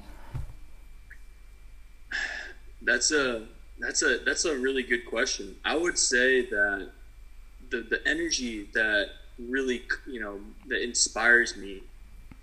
[2.81, 3.45] That's a
[3.79, 5.55] that's a that's a really good question.
[5.63, 6.89] I would say that
[7.69, 9.09] the the energy that
[9.39, 11.83] really you know that inspires me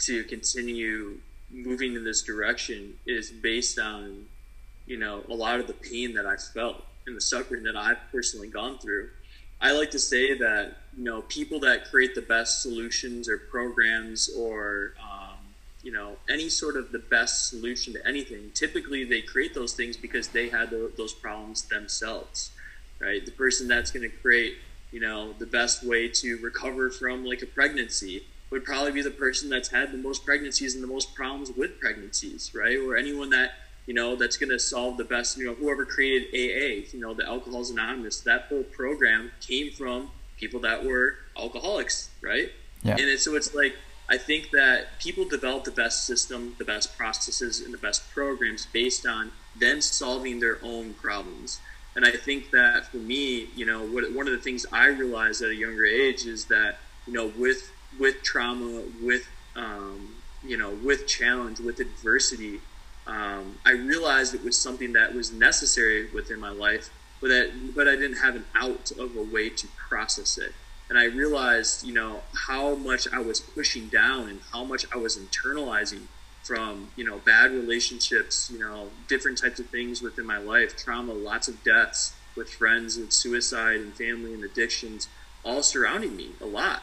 [0.00, 1.18] to continue
[1.50, 4.26] moving in this direction is based on
[4.86, 7.98] you know a lot of the pain that I felt and the suffering that I've
[8.12, 9.08] personally gone through.
[9.60, 14.30] I like to say that you know people that create the best solutions or programs
[14.36, 15.36] or um,
[15.82, 18.50] you know any sort of the best solution to anything.
[18.54, 22.52] Typically, they create those things because they had the, those problems themselves,
[23.00, 23.24] right?
[23.24, 24.56] The person that's going to create
[24.92, 29.10] you know the best way to recover from like a pregnancy would probably be the
[29.10, 32.78] person that's had the most pregnancies and the most problems with pregnancies, right?
[32.78, 33.52] Or anyone that
[33.86, 35.36] you know that's going to solve the best.
[35.36, 40.10] You know, whoever created AA, you know, the Alcoholics Anonymous, that whole program came from
[40.38, 42.50] people that were alcoholics, right?
[42.82, 42.92] Yeah.
[42.92, 43.74] And it, so it's like
[44.08, 48.66] I think that people develop the best system, the best processes, and the best programs
[48.66, 51.60] based on them solving their own problems.
[51.94, 55.42] And I think that for me, you know, what, one of the things I realized
[55.42, 60.70] at a younger age is that, you know, with with trauma, with um, you know,
[60.84, 62.60] with challenge, with adversity,
[63.06, 67.88] um, I realized it was something that was necessary within my life, but that but
[67.88, 70.52] I didn't have an out of a way to process it.
[70.88, 74.96] And I realized, you know, how much I was pushing down and how much I
[74.96, 76.02] was internalizing
[76.42, 81.12] from, you know, bad relationships, you know, different types of things within my life, trauma,
[81.12, 85.08] lots of deaths with friends and suicide and family and addictions
[85.44, 86.82] all surrounding me a lot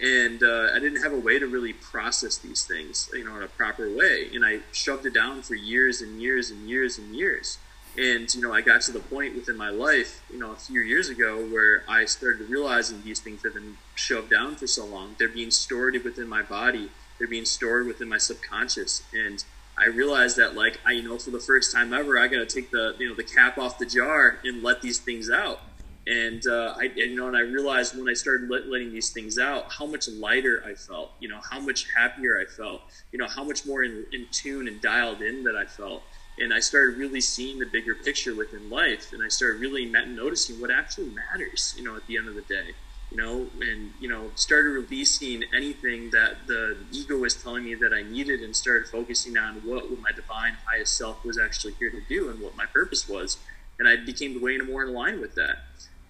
[0.00, 3.42] and uh, I didn't have a way to really process these things, you know, in
[3.42, 4.28] a proper way.
[4.32, 7.58] And I shoved it down for years and years and years and years.
[7.96, 10.80] And you know, I got to the point within my life, you know, a few
[10.82, 15.16] years ago, where I started realizing these things have been shoved down for so long.
[15.18, 16.90] They're being stored within my body.
[17.18, 19.42] They're being stored within my subconscious, and
[19.76, 22.46] I realized that, like, I, you know, for the first time ever, I got to
[22.46, 25.60] take the, you know, the cap off the jar and let these things out
[26.08, 29.38] and uh, I, you know, and I realized when I started let, letting these things
[29.38, 31.10] out, how much lighter I felt.
[31.20, 32.80] You know, how much happier I felt.
[33.12, 36.02] You know, how much more in, in tune and dialed in that I felt.
[36.38, 40.60] And I started really seeing the bigger picture within life, and I started really noticing
[40.60, 41.74] what actually matters.
[41.76, 42.70] You know, at the end of the day,
[43.10, 47.92] you know, and you know, started releasing anything that the ego was telling me that
[47.92, 51.90] I needed, and started focusing on what, what my divine highest self was actually here
[51.90, 53.38] to do, and what my purpose was.
[53.78, 55.58] And I became way more in line with that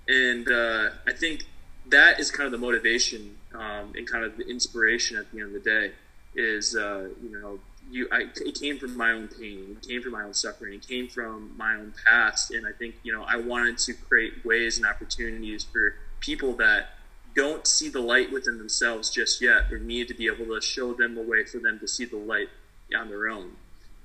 [0.08, 1.44] and uh, I think
[1.90, 5.54] that is kind of the motivation um, and kind of the inspiration at the end
[5.54, 5.92] of the day
[6.34, 7.58] is uh, you know
[7.90, 10.86] you I, it came from my own pain it came from my own suffering it
[10.86, 12.50] came from my own past.
[12.50, 16.90] And I think you know I wanted to create ways and opportunities for people that
[17.34, 20.92] don't see the light within themselves just yet or need to be able to show
[20.92, 22.48] them a way for them to see the light
[22.98, 23.52] on their own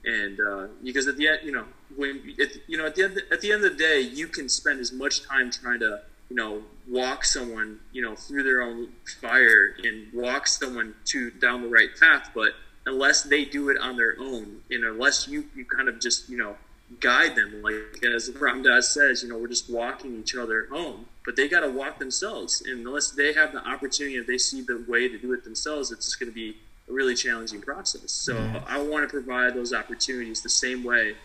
[0.06, 3.22] and uh, because at the end, you know, when it, you know at the end
[3.32, 6.02] at the end of the day, you can spend as much time trying to
[6.34, 8.88] you know, walk someone, you know, through their own
[9.22, 12.32] fire and walk someone to down the right path.
[12.34, 12.54] But
[12.88, 16.38] unless they do it on their own, and unless you, you kind of just, you
[16.38, 16.56] know,
[17.00, 21.06] guide them, like as Ram Dass says, you know, we're just walking each other home,
[21.24, 22.64] but they got to walk themselves.
[22.66, 25.92] And unless they have the opportunity, if they see the way to do it themselves,
[25.92, 26.58] it's just going to be
[26.90, 28.12] a really challenging process.
[28.12, 28.58] So mm-hmm.
[28.68, 31.16] I want to provide those opportunities the same way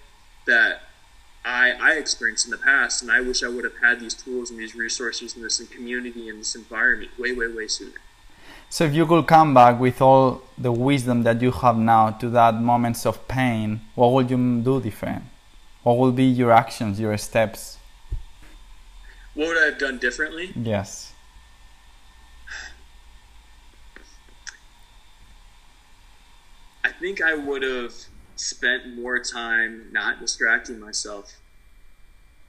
[0.46, 0.82] that
[1.44, 4.50] I, I experienced in the past, and I wish I would have had these tools
[4.50, 8.00] and these resources and this community and this environment way, way, way sooner.
[8.70, 12.28] So, if you could come back with all the wisdom that you have now to
[12.30, 15.24] that moments of pain, what would you do different?
[15.84, 17.78] What would be your actions, your steps?
[19.32, 20.52] What would I have done differently?
[20.54, 21.07] Yes.
[26.88, 27.92] I think I would have
[28.36, 31.34] spent more time not distracting myself.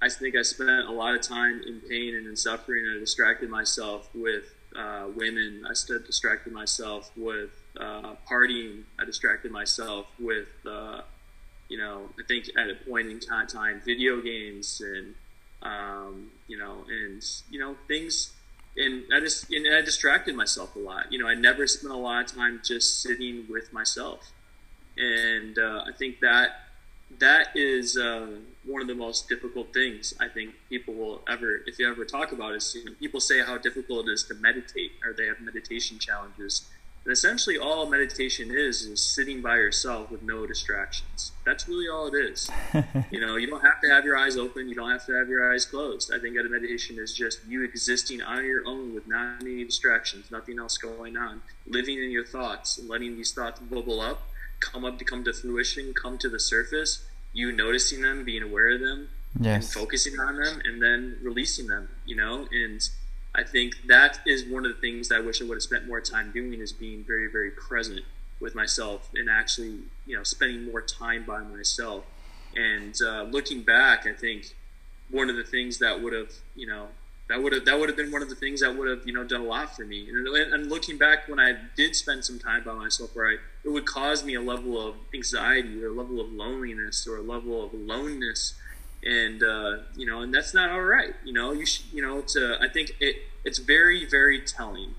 [0.01, 2.85] I think I spent a lot of time in pain and in suffering.
[2.89, 5.65] I distracted myself with uh, women.
[5.69, 8.83] I still distracted myself with uh, partying.
[8.97, 11.01] I distracted myself with, uh,
[11.67, 15.15] you know, I think at a point in time, video games and,
[15.63, 17.21] um, you know, and,
[17.51, 18.31] you know, things.
[18.80, 21.11] And I just, and I distracted myself a lot.
[21.11, 24.32] You know, I never spent a lot of time just sitting with myself
[24.99, 26.49] and uh, I think that
[27.19, 28.27] that is uh,
[28.65, 32.32] one of the most difficult things I think people will ever, if you ever talk
[32.32, 35.39] about it, you know, people say how difficult it is to meditate, or they have
[35.39, 36.69] meditation challenges.
[37.10, 41.32] And essentially, all meditation is is sitting by yourself with no distractions.
[41.43, 42.47] That's really all it is.
[43.12, 44.70] you know, you don't have to have your eyes open.
[44.70, 46.14] You don't have to have your eyes closed.
[46.14, 50.30] I think a meditation is just you existing on your own with not any distractions,
[50.30, 54.30] nothing else going on, living in your thoughts and letting these thoughts bubble up
[54.60, 58.76] come up to come to fruition, come to the surface, you noticing them, being aware
[58.76, 59.64] of them, yes.
[59.64, 61.89] and focusing on them, and then releasing them.
[62.05, 62.88] You know, and
[63.36, 65.88] I think that is one of the things that I wish I would have spent
[65.88, 68.01] more time doing is being very, very present
[68.39, 72.05] with myself and actually, you know, spending more time by myself.
[72.55, 74.55] And uh, looking back, I think
[75.11, 76.88] one of the things that would have, you know,
[77.30, 79.13] that would have that would have been one of the things that would have you
[79.13, 80.09] know done a lot for me.
[80.09, 83.69] And, and looking back, when I did spend some time by myself, where I it
[83.69, 87.63] would cause me a level of anxiety or a level of loneliness or a level
[87.63, 88.55] of aloneness,
[89.03, 91.13] and uh, you know, and that's not all right.
[91.23, 94.95] You know, you should you know to I think it it's very very telling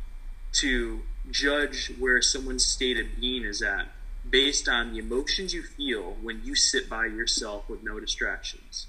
[0.53, 3.89] to judge where someone's state of being is at
[4.29, 8.87] based on the emotions you feel when you sit by yourself with no distractions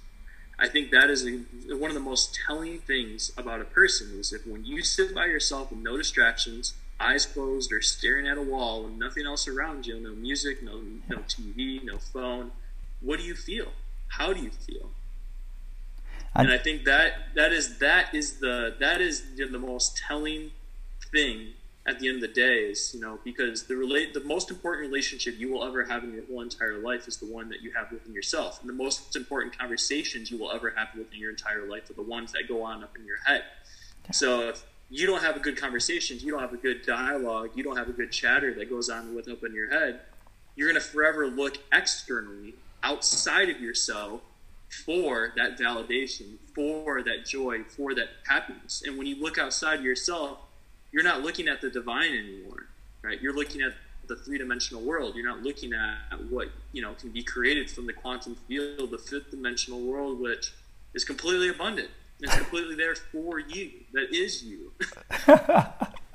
[0.61, 4.31] I think that is a, one of the most telling things about a person is
[4.31, 8.43] if when you sit by yourself with no distractions, eyes closed or staring at a
[8.43, 12.51] wall and nothing else around you, no music, no no TV, no phone,
[13.01, 13.71] what do you feel?
[14.09, 14.91] How do you feel?
[16.35, 20.51] I, and I think that that is that is the that is the most telling
[21.11, 21.49] thing
[21.85, 24.87] at the end of the day is you know because the relate the most important
[24.87, 27.71] relationship you will ever have in your whole entire life is the one that you
[27.71, 28.61] have within yourself.
[28.61, 32.01] And the most important conversations you will ever have within your entire life are the
[32.01, 33.43] ones that go on up in your head.
[34.11, 37.63] So if you don't have a good conversation you don't have a good dialogue you
[37.63, 40.01] don't have a good chatter that goes on with up in your head
[40.55, 42.53] you're going to forever look externally
[42.83, 44.21] outside of yourself
[44.85, 50.39] for that validation for that joy for that happiness and when you look outside yourself
[50.91, 52.67] you're not looking at the divine anymore,
[53.01, 53.21] right?
[53.21, 53.73] You're looking at
[54.07, 55.15] the three-dimensional world.
[55.15, 58.97] You're not looking at what you know can be created from the quantum field, the
[58.97, 60.53] fifth-dimensional world, which
[60.93, 61.89] is completely abundant.
[62.19, 63.71] It's completely there for you.
[63.93, 64.71] That is you.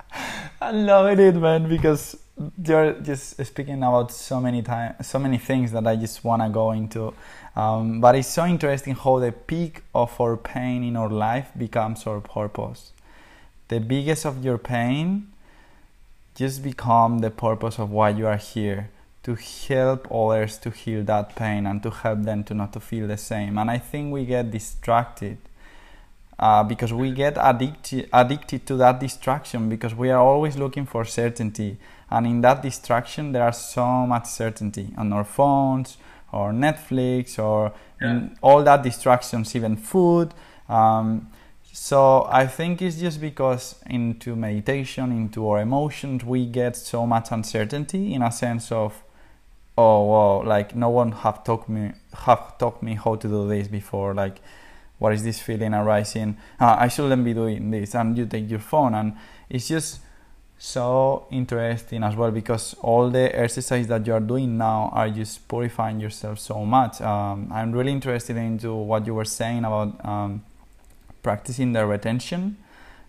[0.60, 2.16] I love it, man, because
[2.62, 6.72] you're just speaking about so many times, so many things that I just wanna go
[6.72, 7.14] into.
[7.54, 12.06] Um, but it's so interesting how the peak of our pain in our life becomes
[12.06, 12.92] our purpose
[13.68, 15.28] the biggest of your pain
[16.34, 18.90] just become the purpose of why you are here
[19.22, 23.08] to help others to heal that pain and to help them to not to feel
[23.08, 25.36] the same and i think we get distracted
[26.38, 31.04] uh, because we get addicted addicted to that distraction because we are always looking for
[31.04, 31.78] certainty
[32.10, 35.96] and in that distraction there are so much certainty on our phones
[36.32, 38.10] or netflix or yeah.
[38.10, 40.34] in all that distractions even food
[40.68, 41.28] um,
[41.78, 47.30] so I think it's just because into meditation, into our emotions, we get so much
[47.30, 49.04] uncertainty in a sense of,
[49.76, 51.92] oh well, like no one have taught me
[52.24, 54.14] have taught me how to do this before.
[54.14, 54.40] Like,
[54.98, 56.36] what is this feeling arising?
[56.60, 59.16] Uh, I shouldn't be doing this, and you take your phone, and
[59.48, 60.00] it's just
[60.58, 65.46] so interesting as well because all the exercise that you are doing now are just
[65.48, 67.00] purifying yourself so much.
[67.02, 70.02] Um, I'm really interested into what you were saying about.
[70.04, 70.42] Um,
[71.26, 72.56] practicing the retention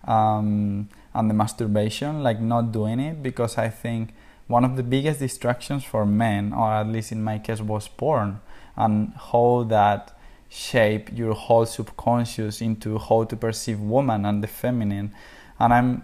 [0.07, 4.15] um, and the masturbation, like not doing it, because I think
[4.47, 8.41] one of the biggest distractions for men, or at least in my case, was porn
[8.75, 10.16] and how that
[10.49, 15.13] shape your whole subconscious into how to perceive woman and the feminine.
[15.59, 16.03] And I'm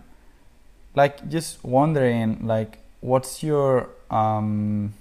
[0.96, 4.94] like just wondering, like, what's your um,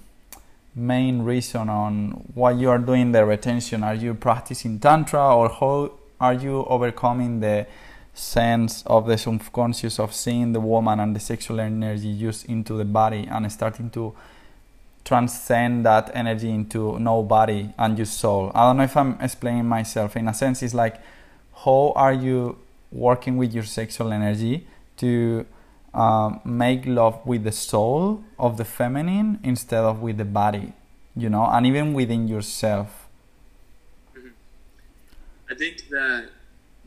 [0.75, 3.83] main reason on why you are doing the retention?
[3.83, 7.67] Are you practicing tantra, or how are you overcoming the
[8.13, 12.85] sense of the subconscious of seeing the woman and the sexual energy used into the
[12.85, 14.13] body and starting to
[15.05, 18.51] transcend that energy into no body and your soul.
[18.55, 20.15] I don't know if I'm explaining myself.
[20.15, 20.99] In a sense, it's like
[21.65, 22.57] how are you
[22.91, 25.45] working with your sexual energy to
[25.93, 30.73] um, make love with the soul of the feminine instead of with the body,
[31.15, 33.07] you know, and even within yourself.
[34.15, 34.29] Mm-hmm.
[35.49, 36.29] I think that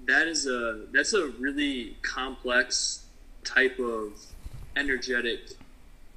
[0.06, 3.04] that is a that's a really complex
[3.44, 4.12] type of
[4.76, 5.50] energetic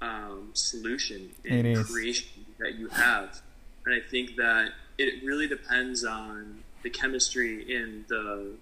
[0.02, 3.41] um, solution and creation that you have,
[3.86, 8.54] and I think that it really depends on the chemistry and the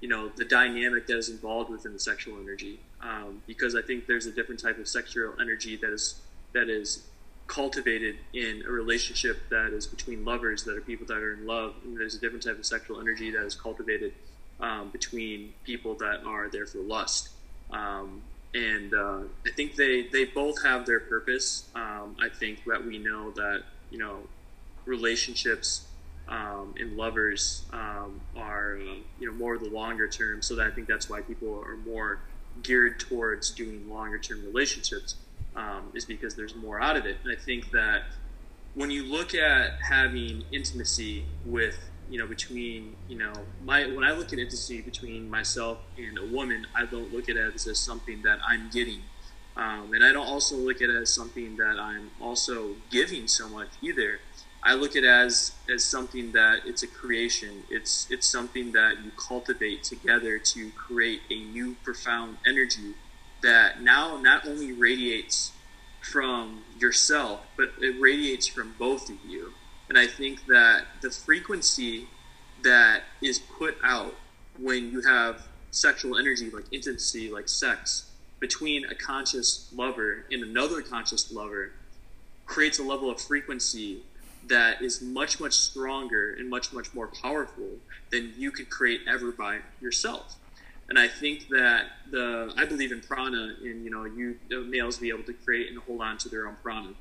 [0.00, 2.80] you know the dynamic that is involved within the sexual energy.
[3.00, 6.20] Um, because I think there's a different type of sexual energy that is
[6.52, 7.04] that is
[7.46, 11.74] cultivated in a relationship that is between lovers that are people that are in love.
[11.84, 14.12] And there's a different type of sexual energy that is cultivated
[14.60, 17.30] um, between people that are there for lust.
[17.70, 18.22] Um,
[18.54, 21.68] and uh, I think they, they both have their purpose.
[21.74, 24.18] Um, I think that we know that, you know,
[24.84, 25.86] relationships
[26.28, 30.42] um, and lovers um, are, uh, you know, more the longer term.
[30.42, 32.20] So that I think that's why people are more
[32.62, 35.16] geared towards doing longer term relationships
[35.56, 37.16] um, is because there's more out of it.
[37.24, 38.02] And I think that
[38.74, 41.78] when you look at having intimacy with
[42.12, 43.32] you know, between, you know,
[43.64, 47.36] my, when I look at intimacy between myself and a woman, I don't look at
[47.36, 49.00] it as something that I'm getting.
[49.56, 53.48] Um, and I don't also look at it as something that I'm also giving so
[53.48, 54.20] much either.
[54.62, 57.62] I look at it as, as something that it's a creation.
[57.70, 62.92] It's, it's something that you cultivate together to create a new profound energy
[63.42, 65.52] that now not only radiates
[66.02, 69.54] from yourself, but it radiates from both of you.
[69.92, 72.08] And I think that the frequency
[72.62, 74.14] that is put out
[74.58, 80.80] when you have sexual energy, like intimacy, like sex, between a conscious lover and another
[80.80, 81.72] conscious lover,
[82.46, 84.00] creates a level of frequency
[84.48, 87.68] that is much, much stronger and much, much more powerful
[88.10, 90.36] than you could create ever by yourself.
[90.88, 94.96] And I think that the I believe in prana, and you know, you uh, males
[94.96, 96.94] be able to create and hold on to their own prana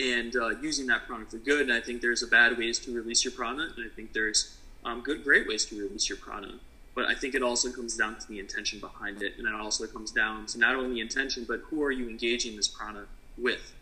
[0.00, 1.62] and uh, using that prana for good.
[1.62, 4.56] And I think there's a bad ways to release your prana, and I think there's
[4.84, 6.54] um, good, great ways to release your prana.
[6.94, 9.86] But I think it also comes down to the intention behind it, and it also
[9.86, 13.04] comes down to not only intention, but who are you engaging this prana
[13.38, 13.72] with,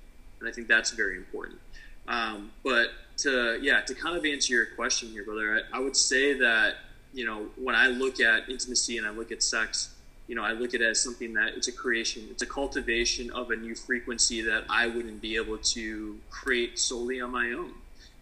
[0.41, 1.59] and I think that's very important.
[2.07, 5.97] Um, but to yeah, to kind of answer your question here, brother, I, I would
[5.97, 6.77] say that
[7.13, 9.95] you know when I look at intimacy and I look at sex,
[10.29, 13.31] you know, I look at it as something that it's a creation, it's a cultivation
[13.31, 17.73] of a new frequency that I wouldn't be able to create solely on my own.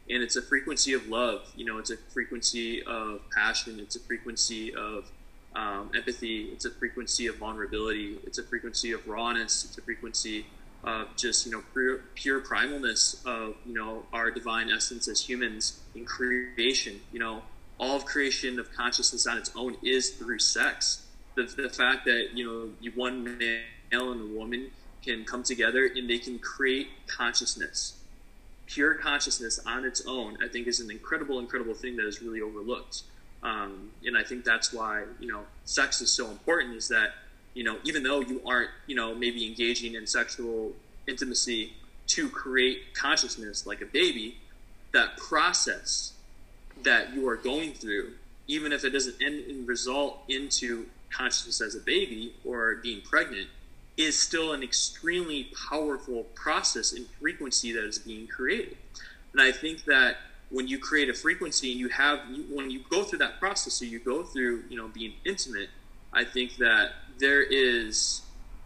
[0.09, 4.01] And it's a frequency of love, you know, it's a frequency of passion, it's a
[4.01, 5.11] frequency of
[5.57, 10.47] um, empathy, it's a frequency of vulnerability, it's a frequency of rawness, it's a frequency
[10.85, 15.81] of just, you know, pure, pure primalness of, you know, our divine essence as humans
[15.97, 17.01] in creation.
[17.11, 17.43] You know,
[17.81, 21.06] all of creation of consciousness on its own is through sex
[21.37, 24.71] the, the fact that you know one male and a woman
[25.05, 27.99] can come together and they can create consciousness.
[28.67, 32.41] Pure consciousness on its own i think is an incredible incredible thing that is really
[32.41, 33.03] overlooked.
[33.43, 37.15] Um, and i think that's why you know sex is so important is that
[37.55, 40.73] you know even though you aren't you know maybe engaging in sexual
[41.07, 41.75] intimacy
[42.09, 44.39] to create consciousness like a baby
[44.93, 46.13] that process
[46.83, 48.13] that you are going through
[48.47, 53.49] even if it doesn't end and result into consciousness as a baby or being pregnant
[53.97, 58.77] is still an extremely powerful process and frequency that is being created.
[59.33, 60.17] And I think that
[60.51, 63.75] when you create a frequency and you have you, when you go through that process,
[63.75, 65.71] so you go through you know being intimate,
[66.13, 68.23] I think that there is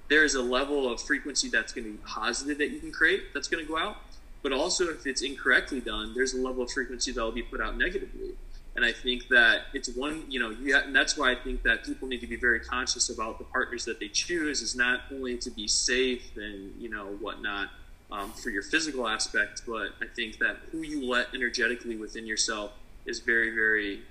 [0.09, 3.33] there is a level of frequency that's going to be positive that you can create
[3.33, 3.97] that's going to go out.
[4.43, 7.61] But also, if it's incorrectly done, there's a level of frequency that will be put
[7.61, 8.31] out negatively.
[8.77, 11.63] And I think that it's one, you know, you have, and that's why I think
[11.65, 15.01] that people need to be very conscious about the partners that they choose is not
[15.13, 17.69] only to be safe and, you know, whatnot
[18.13, 22.73] um, for your physical aspect, but I think that who you let energetically within yourself
[23.07, 24.03] is very, very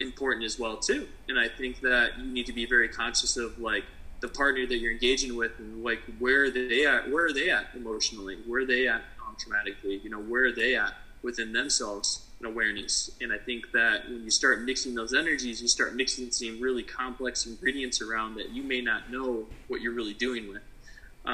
[0.00, 1.06] important as well too.
[1.28, 3.84] And I think that you need to be very conscious of like
[4.20, 7.50] the partner that you're engaging with and like where are they at where are they
[7.50, 8.38] at emotionally?
[8.46, 10.02] Where are they at um, traumatically?
[10.02, 10.94] You know where are they at
[11.28, 12.08] within themselves
[12.38, 12.94] and awareness.
[13.22, 16.86] And i think that when you start mixing those energies you start mixing some really
[17.00, 19.28] complex ingredients around that you may not know
[19.68, 20.64] what you're really doing with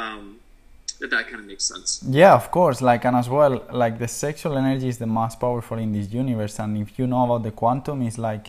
[0.01, 0.25] um,
[1.01, 1.89] that that kind of makes sense.
[2.23, 2.79] Yeah of course.
[2.91, 3.53] Like and as well
[3.85, 6.55] like the sexual energy is the most powerful in this universe.
[6.63, 8.47] And if you know about the quantum is like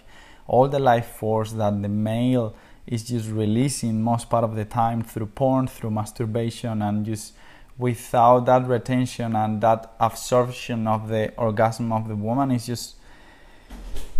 [0.47, 2.47] all the life force that the male
[2.95, 7.33] is just releasing most part of the time through porn, through masturbation, and just
[7.78, 12.95] without that retention and that absorption of the orgasm of the woman is just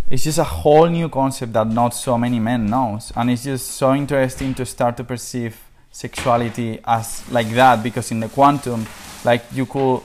[0.10, 3.72] it's just a whole new concept that not so many men knows and it's just
[3.72, 5.58] so interesting to start to perceive
[5.90, 8.86] sexuality as like that because in the quantum
[9.24, 10.02] like you could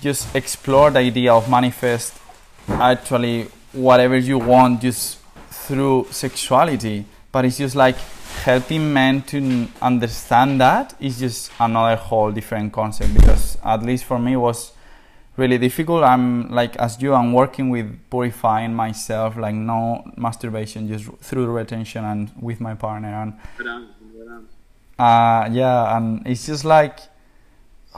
[0.00, 2.14] just explore the idea of manifest
[2.68, 5.18] actually whatever you want just
[5.50, 7.96] through sexuality but it's just like
[8.44, 14.18] helping men to understand that is just another whole different concept because at least for
[14.18, 14.72] me it was
[15.36, 16.02] really difficult.
[16.02, 22.04] I'm like as you i'm working with purifying myself like no masturbation just through retention
[22.04, 23.34] and with my partner and
[24.98, 26.98] uh, yeah and it's just like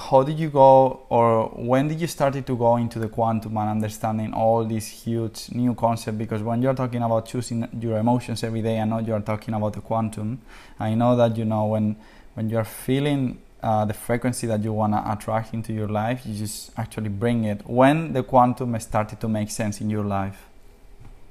[0.00, 3.68] how did you go or when did you started to go into the quantum and
[3.68, 8.62] understanding all these huge new concept because when you're talking about choosing your emotions every
[8.62, 10.40] day i know you're talking about the quantum.
[10.78, 11.96] I know that you know when
[12.34, 16.34] when you're feeling uh, the frequency that you want to attract into your life you
[16.34, 17.68] just actually bring it.
[17.68, 20.46] When the quantum started to make sense in your life?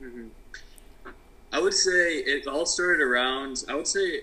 [0.02, 0.28] Mm-hmm.
[1.52, 4.22] i would say it all started around i would say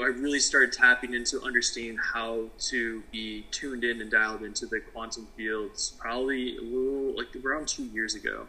[0.00, 4.80] I really started tapping into understanding how to be tuned in and dialed into the
[4.80, 8.46] quantum fields probably a little like around two years ago.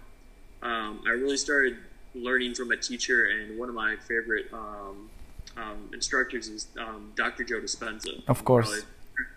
[0.62, 1.78] Um, I really started
[2.16, 5.10] learning from a teacher, and one of my favorite um,
[5.58, 7.44] um, instructors is um, Dr.
[7.44, 8.24] Joe Dispenza.
[8.28, 8.86] Of course.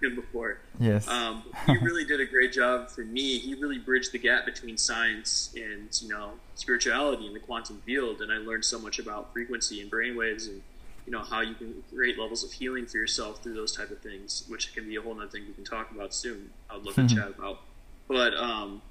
[0.00, 0.58] Him before.
[0.78, 1.06] Yes.
[1.06, 3.38] Um, he really did a great job for me.
[3.38, 8.22] He really bridged the gap between science and you know spirituality and the quantum field,
[8.22, 10.62] and I learned so much about frequency and brainwaves and
[11.06, 14.00] you know how you can create levels of healing for yourself through those type of
[14.00, 16.50] things, which can be a whole other thing we can talk about soon.
[16.68, 17.06] I'd love mm-hmm.
[17.06, 17.60] to chat about.
[18.08, 18.82] But um,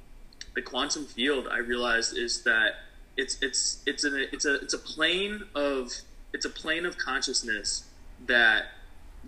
[0.56, 2.76] the quantum field, I realized, is that
[3.18, 5.92] it's it's it's a it's a it's a plane of
[6.34, 7.86] it's a plane of consciousness
[8.28, 8.66] that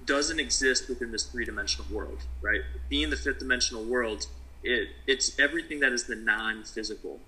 [0.05, 2.61] doesn't exist within this three dimensional world, right?
[2.89, 4.27] Being the fifth dimensional world,
[4.63, 7.19] it it's everything that is the non physical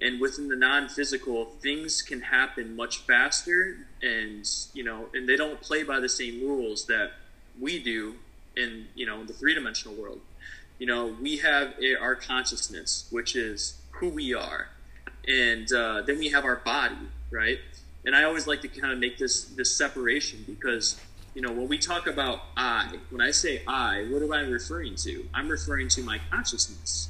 [0.00, 5.60] and within the non-physical things can happen much faster and you know and they don't
[5.60, 7.12] play by the same rules that
[7.60, 8.14] we do
[8.56, 10.20] in you know the three-dimensional world.
[10.78, 14.68] You know we have our consciousness which is who we are.
[15.28, 17.58] And uh, then we have our body right?
[18.04, 21.00] And i always like to kind of make this this separation because
[21.34, 24.94] you know when we talk about i when i say i what am i referring
[24.96, 25.26] to?
[25.34, 27.08] I'm referring to my consciousness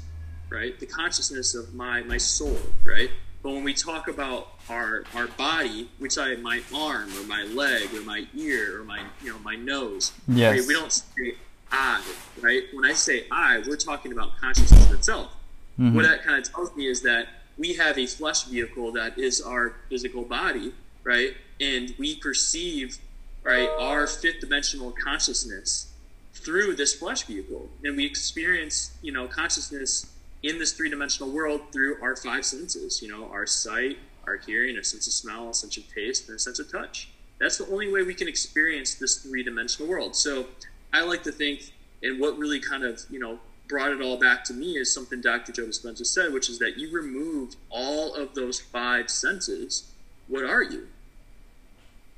[0.51, 0.79] right?
[0.79, 3.11] The consciousness of my my soul, right?
[3.43, 7.95] But when we talk about our our body, we say my arm or my leg
[7.95, 10.13] or my ear or my you know my nose.
[10.27, 10.59] Yes.
[10.59, 10.67] Right?
[10.67, 11.35] We don't say
[11.71, 12.03] I,
[12.41, 12.65] right?
[12.73, 15.33] When I say I, we're talking about consciousness itself.
[15.79, 15.95] Mm-hmm.
[15.95, 17.29] What that kind of tells me is that
[17.59, 20.73] we have a flesh vehicle that is our physical body,
[21.05, 21.35] right?
[21.61, 22.99] And we perceive
[23.43, 25.93] right our fifth dimensional consciousness
[26.35, 30.07] through this flesh vehicle, and we experience you know consciousness
[30.43, 34.77] in this three dimensional world through our five senses, you know, our sight, our hearing,
[34.77, 37.09] our sense of smell, a sense of taste, and a sense of touch.
[37.39, 40.17] That's the only way we can experience this three dimensional world.
[40.17, 40.47] So
[40.93, 41.73] I like to think,
[42.03, 45.21] and what really kind of, you know, brought it all back to me is something
[45.21, 45.53] Dr.
[45.53, 49.91] Joe Dispenza said, which is that you remove all of those five senses.
[50.29, 50.89] What are you?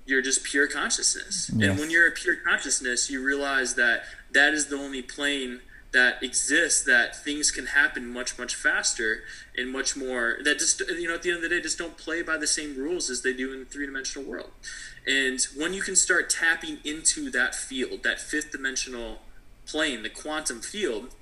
[0.07, 1.51] You're just pure consciousness.
[1.55, 1.71] Yes.
[1.71, 5.61] And when you're a pure consciousness, you realize that that is the only plane
[5.93, 9.23] that exists that things can happen much much faster
[9.57, 11.97] and much more that just you know at the end of the day just don't
[11.97, 14.51] play by the same rules as they do in the three-dimensional world.
[15.07, 19.21] And when you can start tapping into that field that fifth dimensional
[19.67, 21.15] plane the quantum field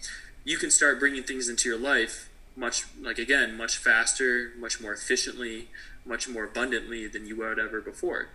[0.45, 4.93] you can start bringing things into your life much like again much faster much more
[4.93, 5.69] efficiently
[6.05, 8.29] much more abundantly than you would ever before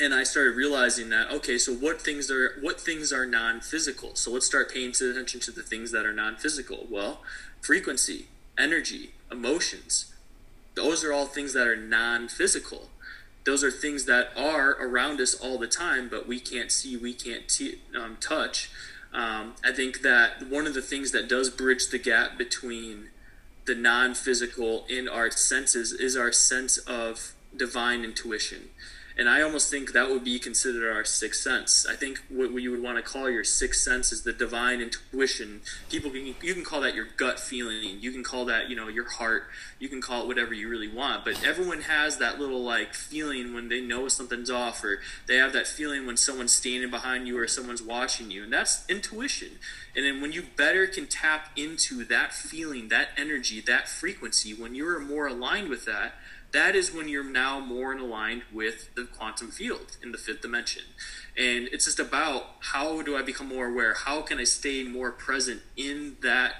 [0.00, 4.14] and I started realizing that okay, so what things are what things are non-physical?
[4.14, 6.86] So let's start paying attention to the things that are non-physical.
[6.90, 7.22] Well,
[7.60, 8.26] frequency,
[8.58, 10.12] energy, emotions.
[10.74, 12.88] Those are all things that are non-physical.
[13.44, 17.12] Those are things that are around us all the time, but we can't see, we
[17.12, 18.70] can't t- um, touch.
[19.12, 23.08] Um, I think that one of the things that does bridge the gap between
[23.64, 28.70] the non-physical in our senses is our sense of divine intuition
[29.16, 31.86] and I almost think that would be considered our sixth sense.
[31.88, 35.62] I think what you would want to call your sixth sense is the divine intuition.
[35.90, 37.98] People can you can call that your gut feeling.
[38.00, 39.44] You can call that you know your heart.
[39.78, 41.24] You can call it whatever you really want.
[41.24, 45.52] But everyone has that little like feeling when they know something's off, or they have
[45.52, 49.58] that feeling when someone's standing behind you or someone's watching you, and that's intuition.
[49.94, 54.74] And then when you better can tap into that feeling, that energy, that frequency, when
[54.74, 56.14] you're more aligned with that
[56.52, 60.42] that is when you're now more in aligned with the quantum field in the fifth
[60.42, 60.82] dimension.
[61.36, 63.94] And it's just about how do I become more aware?
[63.94, 66.54] How can I stay more present in that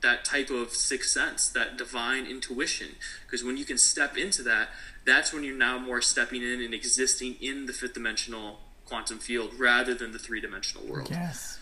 [0.00, 2.88] that type of sixth sense, that divine intuition?
[3.24, 4.68] Because when you can step into that,
[5.04, 9.54] that's when you're now more stepping in and existing in the fifth dimensional quantum field
[9.58, 11.08] rather than the three dimensional world.
[11.10, 11.58] Yes.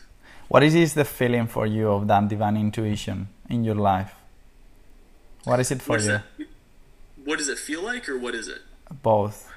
[0.48, 4.12] What is the feeling for you of that divine intuition in your life?
[5.44, 6.20] What is it for you?
[7.30, 8.60] What does it feel like, or what is it?
[9.04, 9.48] Both.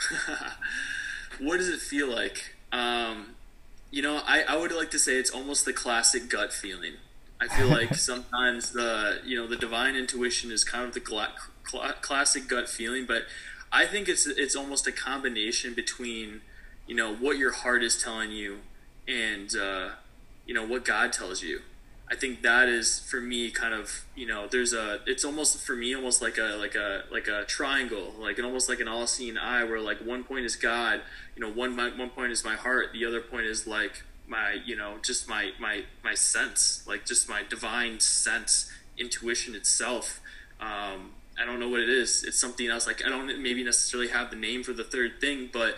[1.40, 2.54] what does it feel like?
[2.72, 3.36] Um,
[3.90, 6.92] you know, I, I would like to say it's almost the classic gut feeling.
[7.40, 11.32] I feel like sometimes the you know the divine intuition is kind of the cl-
[11.66, 13.22] cl- classic gut feeling, but
[13.72, 16.42] I think it's it's almost a combination between
[16.86, 18.58] you know what your heart is telling you
[19.08, 19.88] and uh,
[20.44, 21.62] you know what God tells you.
[22.10, 25.76] I think that is for me kind of you know there's a it's almost for
[25.76, 29.06] me almost like a like a like a triangle like an almost like an all
[29.06, 31.02] seeing eye where like one point is God
[31.36, 34.56] you know one my, one point is my heart the other point is like my
[34.64, 40.20] you know just my my my sense like just my divine sense intuition itself.
[40.60, 42.22] Um, I don't know what it is.
[42.22, 45.48] It's something else like I don't maybe necessarily have the name for the third thing
[45.52, 45.76] but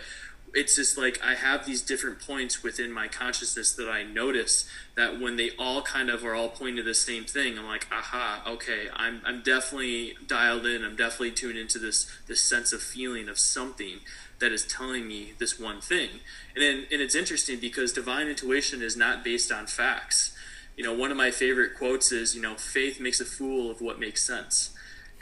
[0.53, 5.19] it's just like I have these different points within my consciousness that I notice that
[5.19, 8.43] when they all kind of are all pointing to the same thing, I'm like, aha,
[8.47, 10.83] okay, I'm I'm definitely dialed in.
[10.83, 13.99] I'm definitely tuned into this this sense of feeling of something
[14.39, 16.09] that is telling me this one thing.
[16.55, 20.35] And then and it's interesting because divine intuition is not based on facts.
[20.77, 23.81] You know, one of my favorite quotes is, you know, faith makes a fool of
[23.81, 24.72] what makes sense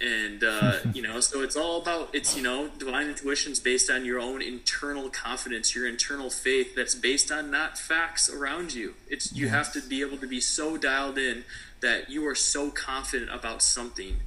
[0.02, 3.90] and uh, you know so it's all about it's you know divine intuition is based
[3.90, 8.96] on your own internal confidence your internal faith that's based on not facts around you.
[9.10, 9.54] It's you yes.
[9.56, 11.44] have to be able to be so dialed in
[11.82, 14.18] that you are so confident about something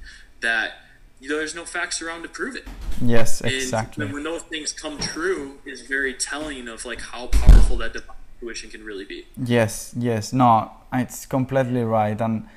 [0.41, 0.73] that
[1.19, 2.67] you know, there's no facts around to prove it.
[3.01, 4.05] Yes exactly.
[4.05, 8.15] and when those things come true is very telling of like how powerful that divine
[8.39, 9.25] intuition can really be.
[9.43, 10.33] Yes yes.
[10.33, 12.19] No it's completely right.
[12.19, 12.47] And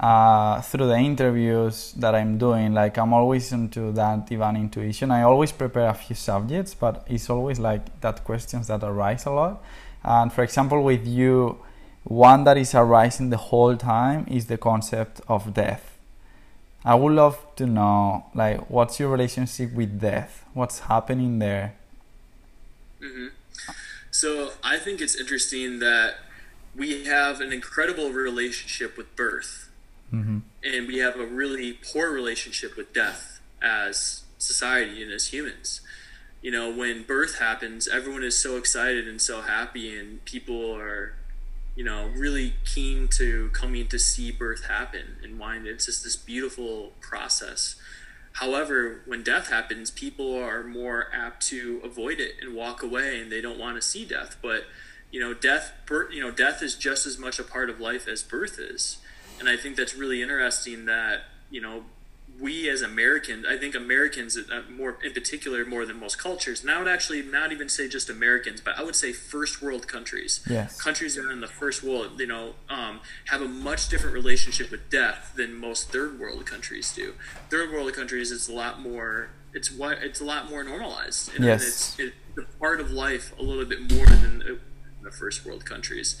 [0.00, 5.10] uh, through the interviews that I'm doing, like I'm always into that divine intuition.
[5.10, 9.30] I always prepare a few subjects, but it's always like that questions that arise a
[9.30, 9.62] lot.
[10.02, 11.58] And for example, with you,
[12.02, 15.96] one that is arising the whole time is the concept of death.
[16.84, 20.44] I would love to know, like, what's your relationship with death?
[20.52, 21.76] What's happening there?
[23.00, 23.28] Mm-hmm.
[24.10, 26.16] So I think it's interesting that
[26.76, 29.70] we have an incredible relationship with birth
[30.14, 30.38] Mm-hmm.
[30.62, 35.80] And we have a really poor relationship with death as society and as humans.
[36.42, 41.14] You know, when birth happens, everyone is so excited and so happy, and people are,
[41.74, 46.16] you know, really keen to coming to see birth happen and why it's just this
[46.16, 47.76] beautiful process.
[48.34, 53.32] However, when death happens, people are more apt to avoid it and walk away, and
[53.32, 54.36] they don't want to see death.
[54.42, 54.64] But
[55.10, 55.72] you know, death,
[56.10, 58.98] you know, death is just as much a part of life as birth is
[59.40, 61.84] and I think that's really interesting that you know
[62.40, 66.62] we as Americans, I think Americans uh, more in particular more than most cultures.
[66.62, 69.86] And I would actually not even say just Americans, but I would say first world
[69.86, 70.40] countries.
[70.48, 70.80] Yes.
[70.80, 74.70] Countries that are in the first world, you know, um, have a much different relationship
[74.70, 77.14] with death than most third world countries do.
[77.50, 79.30] Third world countries, it's a lot more.
[79.52, 81.32] It's what it's a lot more normalized.
[81.34, 81.96] And yes.
[81.98, 84.58] It's, it's a part of life a little bit more than
[85.02, 86.20] the first world countries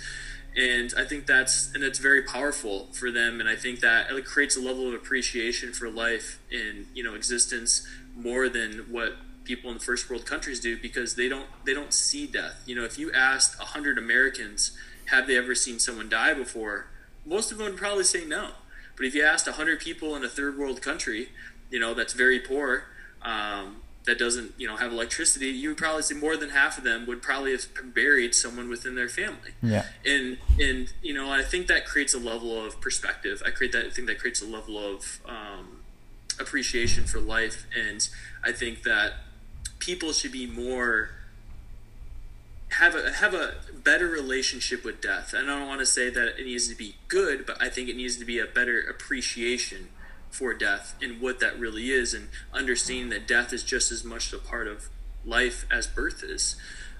[0.56, 4.24] and I think that's and it's very powerful for them, and I think that it
[4.24, 7.86] creates a level of appreciation for life in you know existence
[8.16, 11.92] more than what people in the first world countries do because they don't they don't
[11.92, 12.62] see death.
[12.66, 14.76] You know, if you asked hundred Americans,
[15.06, 16.86] have they ever seen someone die before?
[17.26, 18.50] Most of them would probably say no.
[18.96, 21.30] But if you asked a hundred people in a third world country,
[21.70, 22.84] you know that's very poor,
[23.22, 26.84] um, that doesn't you know have electricity you would probably see more than half of
[26.84, 29.52] them would probably have buried someone within their family.
[29.62, 29.86] Yeah.
[30.04, 33.42] And and you know i think that creates a level of perspective.
[33.44, 35.80] I create that i think that creates a level of um,
[36.38, 37.66] appreciation for life.
[37.76, 38.06] And
[38.42, 39.14] i think that
[39.78, 41.10] people should be more
[42.70, 45.32] have a have a better relationship with death.
[45.32, 47.88] And i don't want to say that it needs to be good but i think
[47.88, 49.88] it needs to be a better appreciation
[50.34, 54.32] for death and what that really is, and understanding that death is just as much
[54.32, 54.88] a part of
[55.24, 56.56] life as birth is.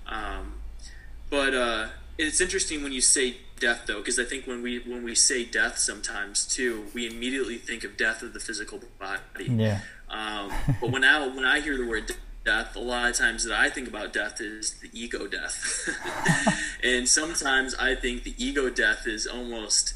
[0.06, 0.54] Um,
[1.30, 5.02] but uh, it's interesting when you say death, though, because I think when we when
[5.02, 9.46] we say death, sometimes too, we immediately think of death of the physical body.
[9.46, 9.80] Yeah.
[10.08, 12.14] Um, but when I when I hear the word
[12.44, 15.88] death, a lot of times that I think about death is the ego death,
[16.84, 19.94] and sometimes I think the ego death is almost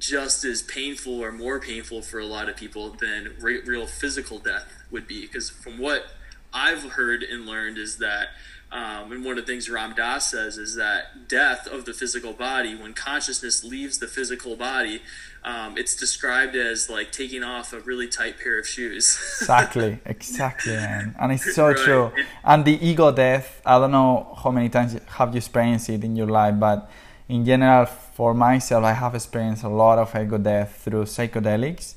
[0.00, 4.38] just as painful or more painful for a lot of people than re- real physical
[4.38, 5.20] death would be.
[5.20, 6.06] Because from what
[6.52, 8.28] I've heard and learned is that,
[8.72, 12.32] um, and one of the things Ram Dass says is that death of the physical
[12.32, 15.02] body, when consciousness leaves the physical body,
[15.44, 19.18] um, it's described as like taking off a really tight pair of shoes.
[19.40, 21.14] exactly, exactly, man.
[21.20, 21.76] And it's so right.
[21.76, 22.12] true.
[22.42, 26.16] And the ego death, I don't know how many times have you experienced it in
[26.16, 26.90] your life, but
[27.30, 31.94] in general, for myself, I have experienced a lot of ego death through psychedelics,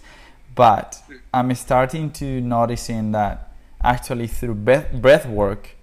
[0.53, 1.01] but
[1.34, 3.51] I'm starting to noticing that
[3.84, 5.75] actually through breath, breath work,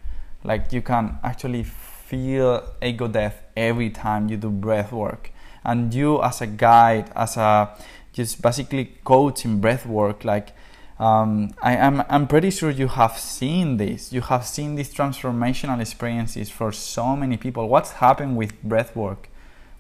[0.45, 5.33] like you can actually feel ego death every time you do breath work.
[5.65, 7.77] And you as a guide, as a
[8.13, 10.55] just basically coach in breath work, like
[11.01, 14.13] um, I am I'm pretty sure you have seen this.
[14.13, 17.69] You have seen these transformational experiences for so many people.
[17.69, 19.30] What's happened with breath work?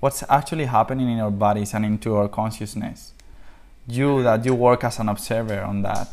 [0.00, 3.12] What's actually happening in our bodies and into our consciousness.
[3.86, 6.08] You that you work as an observer on that.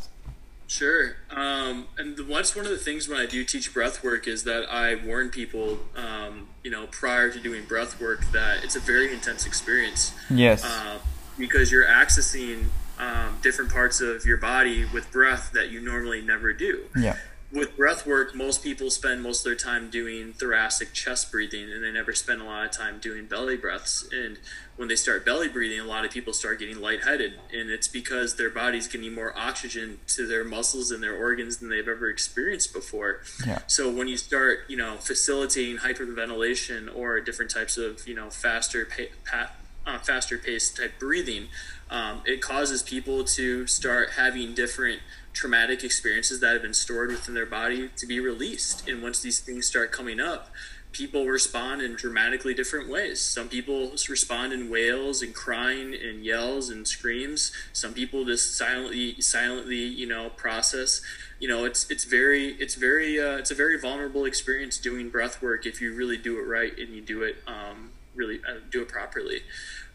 [0.67, 1.15] Sure.
[1.31, 4.65] Um, and what's one of the things when I do teach breath work is that
[4.69, 9.13] I warn people, um, you know, prior to doing breath work that it's a very
[9.13, 10.13] intense experience.
[10.29, 10.65] Yes.
[10.65, 10.99] Uh,
[11.37, 12.65] because you're accessing
[12.99, 16.85] um, different parts of your body with breath that you normally never do.
[16.97, 17.15] Yeah
[17.51, 21.81] with breath work, most people spend most of their time doing thoracic chest breathing and
[21.81, 24.07] they never spend a lot of time doing belly breaths.
[24.11, 24.37] And
[24.75, 27.35] when they start belly breathing, a lot of people start getting lightheaded.
[27.53, 31.69] And it's because their body's getting more oxygen to their muscles and their organs than
[31.69, 33.21] they've ever experienced before.
[33.45, 33.59] Yeah.
[33.67, 38.85] So when you start, you know, facilitating hyperventilation or different types of, you know, faster,
[38.85, 39.51] pa- pa-
[39.85, 41.47] uh, faster paced type breathing,
[41.89, 44.99] um, it causes people to start having different
[45.37, 48.87] traumatic experiences that have been stored within their body to be released.
[48.89, 50.49] And once these things start coming up,
[50.91, 53.21] people respond in dramatically different ways.
[53.21, 57.51] Some people respond in wails and crying and yells and screams.
[57.71, 61.01] Some people just silently, silently, you know, process.
[61.39, 65.39] You know, it's it's very it's very uh, it's a very vulnerable experience doing breath
[65.39, 68.81] work if you really do it right and you do it um, really uh, do
[68.81, 69.41] it properly.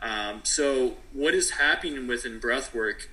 [0.01, 3.11] Um, so, what is happening within breath work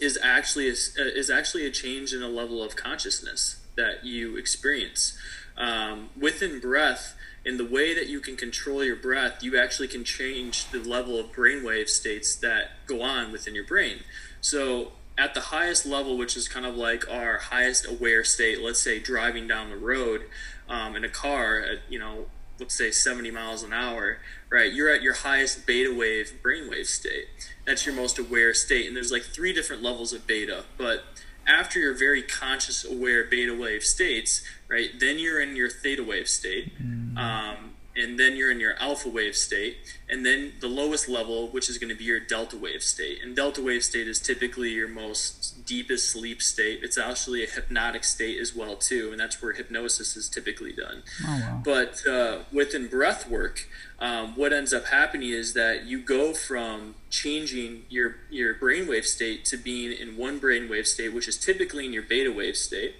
[0.00, 5.16] is actually a, is actually a change in a level of consciousness that you experience
[5.56, 7.16] um, within breath.
[7.42, 11.18] In the way that you can control your breath, you actually can change the level
[11.18, 14.00] of brainwave states that go on within your brain.
[14.42, 18.80] So, at the highest level, which is kind of like our highest aware state, let's
[18.80, 20.22] say driving down the road
[20.68, 22.26] um, in a car at you know
[22.60, 24.18] let's say 70 miles an hour,
[24.50, 24.72] right?
[24.72, 27.26] You're at your highest beta wave brainwave state.
[27.66, 28.86] That's your most aware state.
[28.86, 30.64] And there's like three different levels of beta.
[30.76, 31.04] But
[31.46, 36.28] after your very conscious, aware beta wave states, right, then you're in your theta wave
[36.28, 36.78] state.
[36.82, 37.16] Mm.
[37.16, 39.78] Um, and then you're in your alpha wave state,
[40.08, 43.18] and then the lowest level, which is going to be your delta wave state.
[43.22, 46.80] And delta wave state is typically your most deepest sleep state.
[46.82, 51.02] It's actually a hypnotic state as well too, and that's where hypnosis is typically done.
[51.26, 51.62] Oh, wow.
[51.64, 53.68] But uh, within breath work,
[53.98, 59.44] um, what ends up happening is that you go from changing your your brainwave state
[59.46, 62.94] to being in one brainwave state, which is typically in your beta wave state,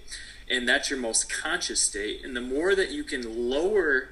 [0.49, 2.23] and that's your most conscious state.
[2.25, 4.09] And the more that you can lower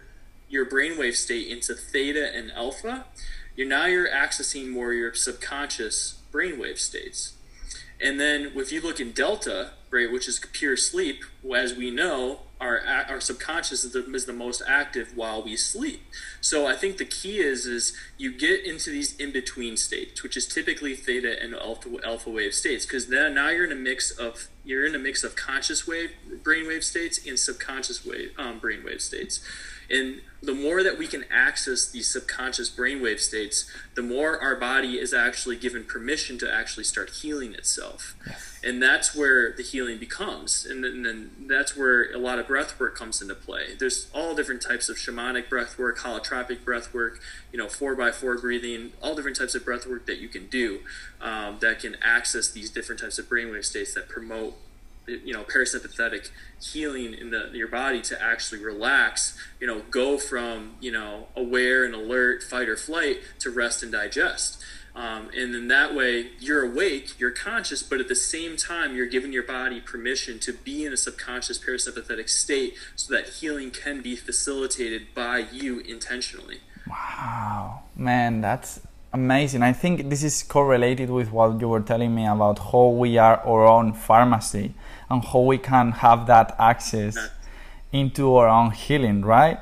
[0.50, 3.06] your brainwave state into theta and alpha,
[3.56, 7.34] you're now you're accessing more your subconscious brainwave states.
[8.02, 11.24] And then if you look in delta, right, which is pure sleep,
[11.54, 16.02] as we know, our our subconscious is the, is the most active while we sleep.
[16.42, 20.36] So I think the key is is you get into these in between states, which
[20.36, 24.12] is typically theta and alpha alpha wave states, because then now you're in a mix
[24.12, 26.12] of you're in a mix of conscious wave
[26.44, 29.42] brainwave states and subconscious wave um, brainwave states.
[29.90, 34.98] And the more that we can access these subconscious brainwave states, the more our body
[34.98, 38.16] is actually given permission to actually start healing itself.
[38.26, 38.60] Yes.
[38.64, 40.66] And that's where the healing becomes.
[40.66, 43.76] And then, and then, that's where a lot of breath work comes into play.
[43.78, 47.20] There's all different types of shamanic breath work, holotropic breath work,
[47.52, 50.48] you know, four by four breathing, all different types of breath work that you can
[50.48, 50.80] do
[51.22, 54.56] um, that can access these different types of brainwave states that promote
[55.24, 56.30] you know parasympathetic
[56.62, 61.84] healing in the your body to actually relax you know go from you know aware
[61.84, 64.64] and alert fight or flight to rest and digest
[64.96, 69.06] Um, and then that way, you're awake, you're conscious, but at the same time, you're
[69.06, 74.02] giving your body permission to be in a subconscious parasympathetic state so that healing can
[74.02, 76.60] be facilitated by you intentionally.
[76.90, 78.82] Wow, man, that's
[79.14, 79.62] amazing.
[79.62, 83.38] I think this is correlated with what you were telling me about how we are
[83.46, 84.74] our own pharmacy
[85.10, 87.18] and how we can have that access
[87.92, 89.60] into our own healing, right?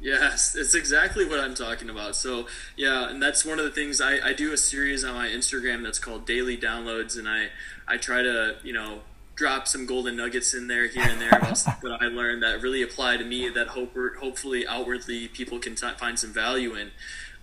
[0.00, 2.16] Yes, it's exactly what I'm talking about.
[2.16, 5.28] So, yeah, and that's one of the things I, I do a series on my
[5.28, 7.48] Instagram that's called Daily Downloads, and I,
[7.86, 9.00] I try to, you know,
[9.34, 12.60] drop some golden nuggets in there here and there about stuff that I learned that
[12.62, 16.90] really apply to me that hope, hopefully outwardly people can t- find some value in.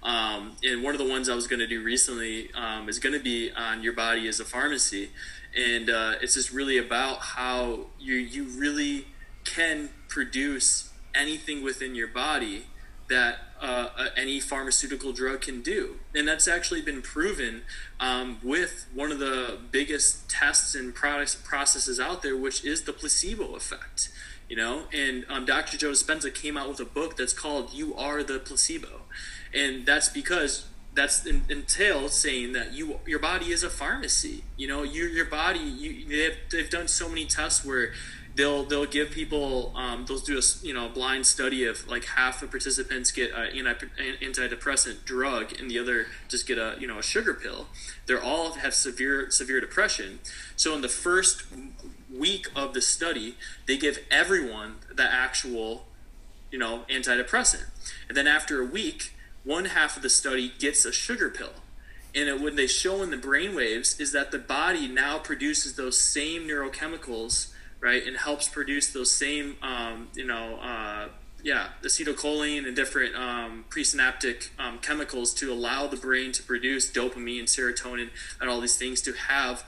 [0.04, 3.14] Um, and one of the ones I was going to do recently um, is going
[3.14, 5.10] to be on your body as a pharmacy,
[5.58, 9.08] and uh, it's just really about how you you really
[9.44, 12.66] can produce anything within your body
[13.10, 15.96] that uh, any pharmaceutical drug can do.
[16.14, 17.64] And that's actually been proven
[18.00, 22.94] um, with one of the biggest tests and products processes out there, which is the
[22.94, 24.10] placebo effect.
[24.50, 25.78] You know, and um, Dr.
[25.78, 29.02] Joe Dispenza came out with a book that's called "You Are the Placebo,"
[29.54, 34.44] and that's because that's entails saying that you your body is a pharmacy.
[34.58, 35.60] You know, your your body.
[35.60, 37.92] You they've, they've done so many tests where
[38.36, 42.06] they'll they'll give people um, they'll do a you know a blind study of like
[42.06, 43.76] half the participants get an
[44.22, 47.68] antidepressant drug and the other just get a you know a sugar pill.
[48.08, 50.20] They're all have severe severe depression.
[50.56, 51.44] So in the first
[52.12, 53.36] week of the study,
[53.68, 55.86] they give everyone the actual
[56.50, 57.66] you know antidepressant,
[58.08, 59.14] and then after a week,
[59.48, 61.54] one half of the study gets a sugar pill
[62.14, 65.76] and it, what they show in the brain waves is that the body now produces
[65.76, 71.10] those same neurochemicals right, and helps produce those same, um, you know, uh,
[71.44, 77.40] yeah, acetylcholine and different um, presynaptic um, chemicals to allow the brain to produce dopamine,
[77.40, 78.10] and serotonin,
[78.42, 79.64] and all these things to have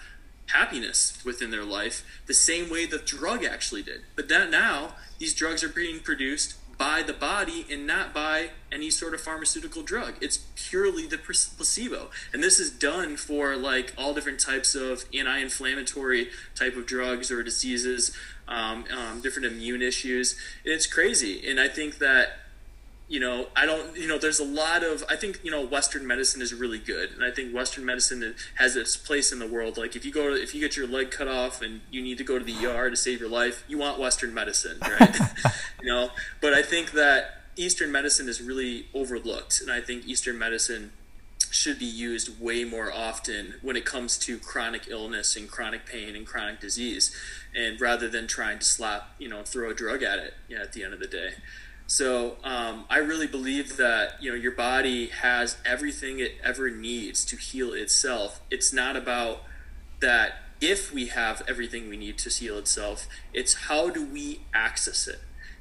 [0.47, 4.01] happiness within their life, the same way the drug actually did.
[4.15, 8.89] But that now these drugs are being produced by the body and not by any
[8.89, 10.13] sort of pharmaceutical drug.
[10.21, 12.09] It's purely the placebo.
[12.33, 17.43] And this is done for like all different types of anti-inflammatory type of drugs or
[17.43, 18.15] diseases,
[18.47, 20.37] um, um, different immune issues.
[20.63, 21.45] And it's crazy.
[21.47, 22.39] And I think that
[23.09, 26.05] you know, I don't, you know, there's a lot of, I think, you know, Western
[26.05, 27.09] medicine is really good.
[27.11, 29.77] And I think Western medicine has its place in the world.
[29.77, 32.19] Like if you go to, if you get your leg cut off and you need
[32.19, 35.19] to go to the ER to save your life, you want Western medicine, right?
[35.81, 39.59] you know, but I think that Eastern medicine is really overlooked.
[39.59, 40.91] And I think Eastern medicine
[41.49, 46.15] should be used way more often when it comes to chronic illness and chronic pain
[46.15, 47.15] and chronic disease.
[47.55, 50.61] And rather than trying to slap, you know, throw a drug at it you know,
[50.61, 51.31] at the end of the day.
[51.89, 57.25] So um, I really believe that you know your body has everything it ever needs
[57.25, 58.41] to heal itself.
[58.51, 59.41] It's not about
[59.99, 63.07] that if we have everything we need to heal itself.
[63.33, 65.19] It's how do we access it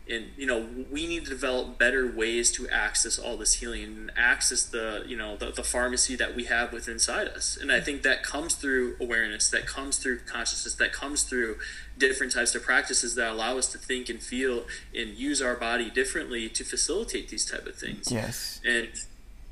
[0.08, 4.12] and you know we need to develop better ways to access all this healing and
[4.16, 7.56] access the you know the, the pharmacy that we have within inside us.
[7.60, 11.58] And i think that comes through awareness that comes through consciousness that comes through
[11.96, 15.90] different types of practices that allow us to think and feel and use our body
[15.90, 18.10] differently to facilitate these type of things.
[18.10, 18.60] Yes.
[18.64, 18.88] And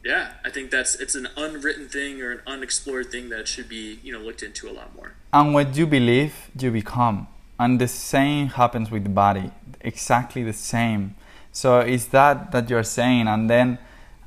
[0.05, 3.99] yeah i think that's it's an unwritten thing or an unexplored thing that should be
[4.05, 5.15] you know looked into a lot more.
[5.33, 7.27] And what you believe you become
[7.59, 9.51] and the same happens with the body.
[9.81, 11.15] Exactly the same.
[11.53, 13.29] So is that that you're saying.
[13.29, 13.79] And then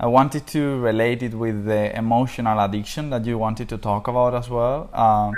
[0.02, 4.34] i wanted to relate it with the emotional addiction that you wanted to talk about
[4.34, 4.90] as well.
[4.94, 5.36] Um,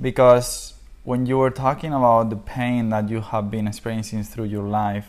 [0.00, 0.74] because
[1.04, 5.06] when you were talking about the pain that you have been experiencing through your life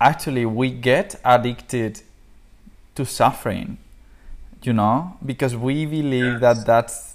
[0.00, 2.02] actually we get addicted
[2.94, 3.78] to suffering
[4.66, 5.16] you know?
[5.24, 6.40] Because we believe yes.
[6.40, 7.14] that that's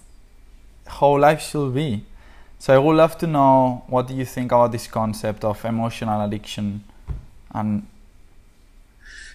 [0.88, 2.06] how life should be
[2.62, 6.22] so I would love to know what do you think about this concept of emotional
[6.22, 6.84] addiction
[7.54, 7.88] and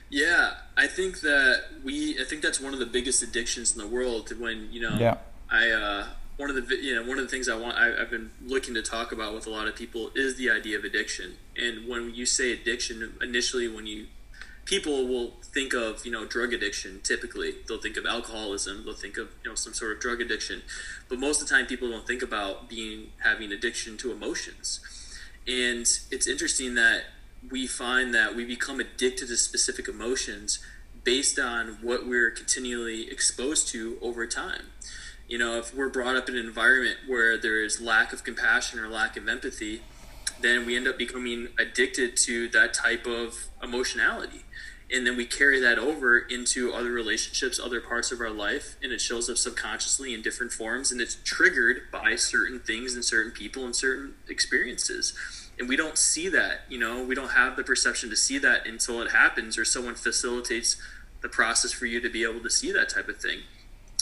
[0.09, 3.89] yeah, I think that we I think that's one of the biggest addictions in the
[3.89, 5.17] world when, you know, yeah.
[5.51, 6.07] I uh
[6.37, 8.75] one of the you know one of the things I want I, have been looking
[8.75, 11.37] to talk about with a lot of people is the idea of addiction.
[11.57, 14.07] And when you say addiction, initially when you
[14.67, 17.55] people will think of you know drug addiction typically.
[17.67, 18.85] They'll think of alcoholism.
[18.85, 20.63] They'll think of you know some sort of drug addiction.
[21.09, 24.81] But most of the time people don't think about being having addiction to emotions.
[25.47, 27.05] And it's interesting that
[27.51, 30.59] we find that we become addicted to specific emotions
[31.05, 34.65] based on what we're continually exposed to over time.
[35.29, 38.79] You know if we're brought up in an environment where there is lack of compassion
[38.81, 39.83] or lack of empathy
[40.39, 44.45] then we end up becoming addicted to that type of emotionality
[44.91, 48.93] and then we carry that over into other relationships other parts of our life and
[48.93, 53.33] it shows up subconsciously in different forms and it's triggered by certain things and certain
[53.33, 55.13] people and certain experiences.
[55.59, 57.03] And we don't see that you know?
[57.03, 60.77] We don't have the perception to see that until it happens or someone facilitates
[61.23, 63.41] the process for you to be able to see that type of thing.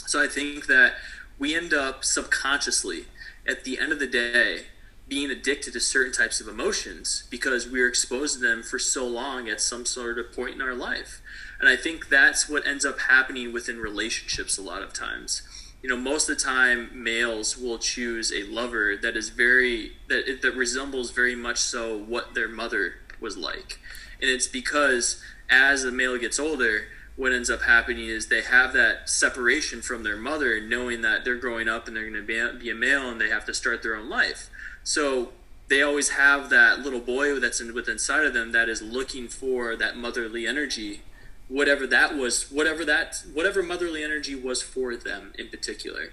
[0.07, 0.95] So i think that
[1.39, 3.07] we end up subconsciously
[3.47, 4.67] at the end of the day
[5.07, 9.07] being addicted to certain types of emotions because we are exposed to them for so
[9.07, 11.21] long at some sort of point in our life.
[11.61, 15.43] And I think that's what ends up happening within relationships a lot of times.
[15.83, 20.41] You know, most of the time, males will choose a lover that is very that
[20.41, 23.79] that resembles very much so what their mother was like,
[24.21, 26.85] and it's because as the male gets older,
[27.17, 31.37] what ends up happening is they have that separation from their mother, knowing that they're
[31.37, 33.95] growing up and they're going to be a male and they have to start their
[33.95, 34.49] own life.
[34.85, 35.33] So
[35.69, 39.29] they always have that little boy that's in, within inside of them that is looking
[39.29, 41.01] for that motherly energy,
[41.49, 46.11] whatever that was, whatever that, whatever motherly energy was for them in particular.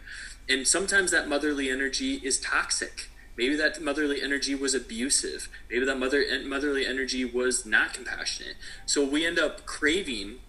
[0.49, 3.09] And sometimes that motherly energy is toxic.
[3.37, 5.49] Maybe that motherly energy was abusive.
[5.69, 8.55] Maybe that mother motherly energy was not compassionate.
[8.85, 10.39] So we end up craving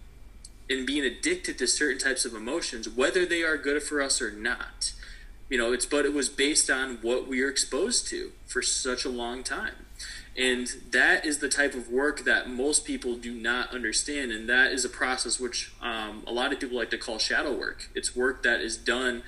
[0.69, 4.31] and being addicted to certain types of emotions, whether they are good for us or
[4.31, 4.93] not
[5.49, 9.05] you know it's but it was based on what we are exposed to for such
[9.05, 9.75] a long time.
[10.35, 14.31] And that is the type of work that most people do not understand.
[14.31, 17.53] And that is a process which um, a lot of people like to call shadow
[17.55, 17.91] work.
[17.93, 19.21] It's work that is done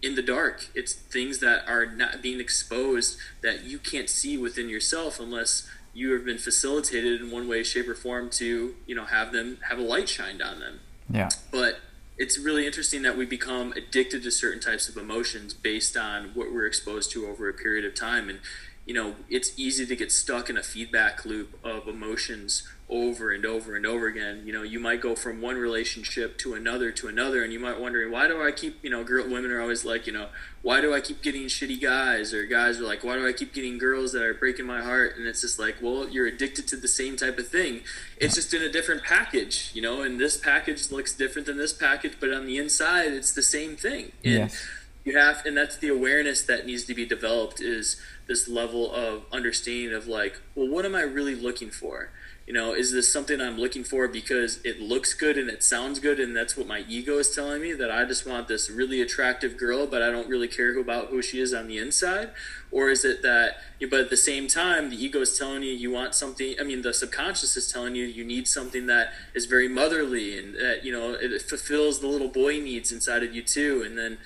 [0.00, 0.68] in the dark.
[0.74, 6.12] It's things that are not being exposed that you can't see within yourself unless you
[6.12, 9.78] have been facilitated in one way shape or form to you know have them have
[9.78, 10.80] a light shined on them.
[11.10, 11.30] Yeah.
[11.50, 11.80] But
[12.18, 16.52] it's really interesting that we become addicted to certain types of emotions based on what
[16.52, 18.28] we're exposed to over a period of time.
[18.28, 18.40] And
[18.86, 23.44] you know it's easy to get stuck in a feedback loop of emotions over and
[23.44, 24.42] over and over again.
[24.44, 27.80] You know you might go from one relationship to another to another and you might
[27.80, 30.28] wonder why do i keep you know girl women are always like you know
[30.62, 32.32] why do i keep getting shitty guys?
[32.32, 35.16] Or guys are like why do i keep getting girls that are breaking my heart?
[35.16, 37.80] And it's just like well you're addicted to the same type of thing.
[38.18, 41.72] It's just in a different package you know and this package looks different than this
[41.72, 44.12] package but on the inside it's the same thing.
[44.24, 44.66] And yes.
[45.04, 49.24] you have and that's the awareness that needs to be developed is this level of
[49.32, 52.10] understanding of like well what am i really looking for
[52.46, 55.98] you know is this something i'm looking for because it looks good and it sounds
[55.98, 59.00] good and that's what my ego is telling me that i just want this really
[59.00, 62.30] attractive girl but i don't really care about who she is on the inside?
[62.72, 65.90] Or is it that but at the same time the ego is telling you you
[65.90, 69.68] want something i mean the subconscious is telling you you need something that is very
[69.68, 73.82] motherly and that you know it fulfills the little boy needs inside of you too.
[73.84, 74.18] And then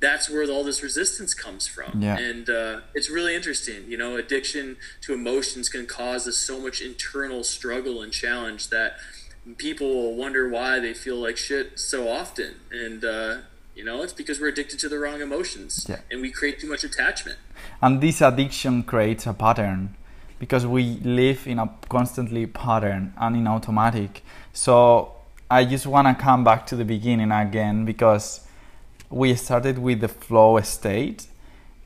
[0.00, 2.02] that's where all this resistance comes from.
[2.02, 2.18] Yeah.
[2.18, 3.84] And uh, it's really interesting.
[3.88, 8.96] You know, addiction to emotions can cause us so much internal struggle and challenge that
[9.56, 12.56] people will wonder why they feel like shit so often.
[12.70, 13.38] And, uh,
[13.74, 16.00] you know, it's because we're addicted to the wrong emotions yeah.
[16.10, 17.38] and we create too much attachment.
[17.80, 19.94] And this addiction creates a pattern
[20.38, 24.22] because we live in a constantly pattern and in automatic.
[24.52, 25.12] So
[25.50, 28.45] I just want to come back to the beginning again because
[29.10, 31.26] we started with the flow state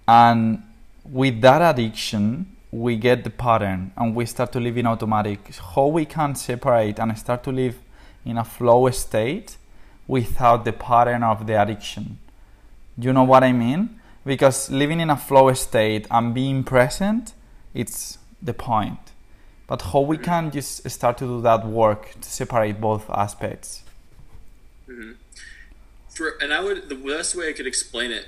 [0.08, 0.62] and
[1.04, 5.54] with that addiction we get the pattern and we start to live in automatic.
[5.74, 7.76] How we can separate and start to live
[8.24, 9.56] in a flow state
[10.06, 12.18] without the pattern of the addiction.
[12.96, 14.00] You know what i mean?
[14.24, 17.34] Because living in a flow state and being present
[17.74, 18.98] it's the point.
[19.66, 23.82] But how we can just start to do that work to separate both aspects?
[24.88, 25.12] Mm-hmm
[26.20, 28.26] for and I would the best way I could explain it,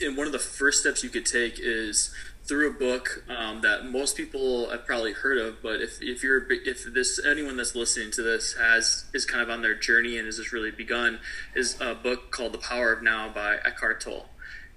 [0.00, 2.12] and one of the first steps you could take is
[2.44, 5.62] through a book um, that most people have probably heard of.
[5.62, 9.50] But if, if you're if this anyone that's listening to this has is kind of
[9.50, 11.20] on their journey and has just really begun,
[11.54, 14.30] is a book called The Power of Now by Eckhart Tolle.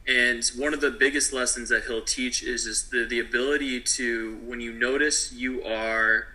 [0.07, 4.39] And one of the biggest lessons that he'll teach is, is the, the ability to,
[4.43, 6.27] when you notice you are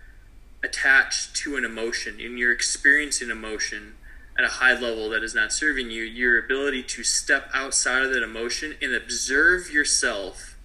[0.63, 3.95] attached to an emotion and you're experiencing emotion,
[4.39, 8.13] at a high level that is not serving you, your ability to step outside of
[8.13, 10.57] that emotion and observe yourself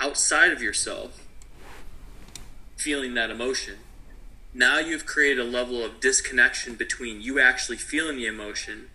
[0.00, 1.26] outside of yourself
[2.76, 3.76] feeling that emotion.
[4.54, 8.90] Now you've created a level of disconnection between you actually feeling the emotion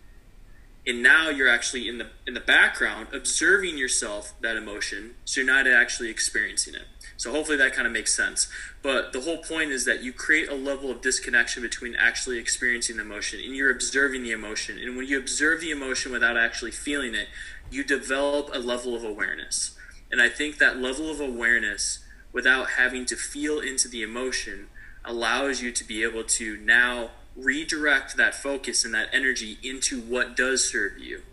[0.85, 5.53] and now you're actually in the in the background observing yourself that emotion so you're
[5.53, 6.85] not actually experiencing it.
[7.17, 8.47] So hopefully that kind of makes sense.
[8.83, 12.97] But the whole point is that you create a level of disconnection between actually experiencing
[12.97, 14.77] the emotion and you're observing the emotion.
[14.77, 17.27] And when you observe the emotion without actually feeling it,
[17.71, 19.75] you develop a level of awareness.
[20.11, 21.99] And I think that level of awareness
[22.31, 24.67] without having to feel into the emotion
[25.03, 30.35] allows you to be able to now redirect that focus and that energy into what
[30.35, 31.23] does serve you.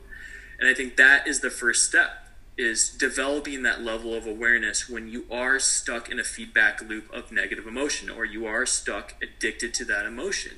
[0.58, 2.23] And I think that is the first step
[2.56, 7.32] is developing that level of awareness when you are stuck in a feedback loop of
[7.32, 10.52] negative emotion or you are stuck addicted to that emotion.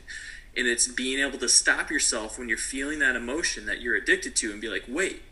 [0.56, 4.36] And it's being able to stop yourself when you're feeling that emotion that you're addicted
[4.36, 5.22] to and be like, wait,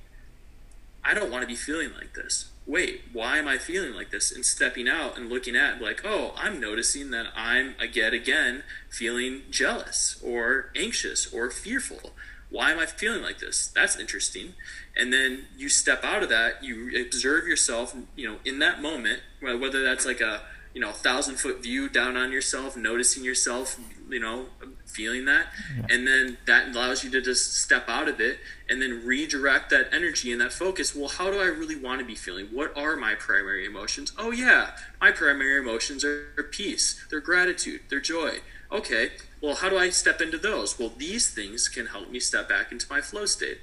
[1.05, 2.51] I don't want to be feeling like this.
[2.67, 4.33] Wait, why am I feeling like this?
[4.33, 9.43] And stepping out and looking at, like, oh, I'm noticing that I'm, again, again, feeling
[9.51, 12.13] jealous or anxious or fearful
[12.55, 13.67] why am I feeling like this?
[13.75, 14.55] That's interesting.
[14.97, 19.23] And then you step out of that, you observe yourself, you know, in that moment,
[19.41, 24.21] whether that's like a, you know, thousand foot view down on yourself, noticing yourself, you
[24.21, 24.47] know,
[24.87, 25.47] feeling that.
[25.91, 29.89] And then that allows you to just step out of it and then redirect that
[29.93, 30.95] energy and that focus.
[30.95, 32.47] Well, how do I really want to be feeling?
[32.53, 34.13] What are my primary emotions?
[34.17, 38.39] Oh, yeah, my primary emotions are peace, they're gratitude, they're joy.
[38.75, 39.11] Okay,
[39.41, 40.81] well, how do I step into those?
[40.81, 43.59] Well, these things can help me step back into my flow state.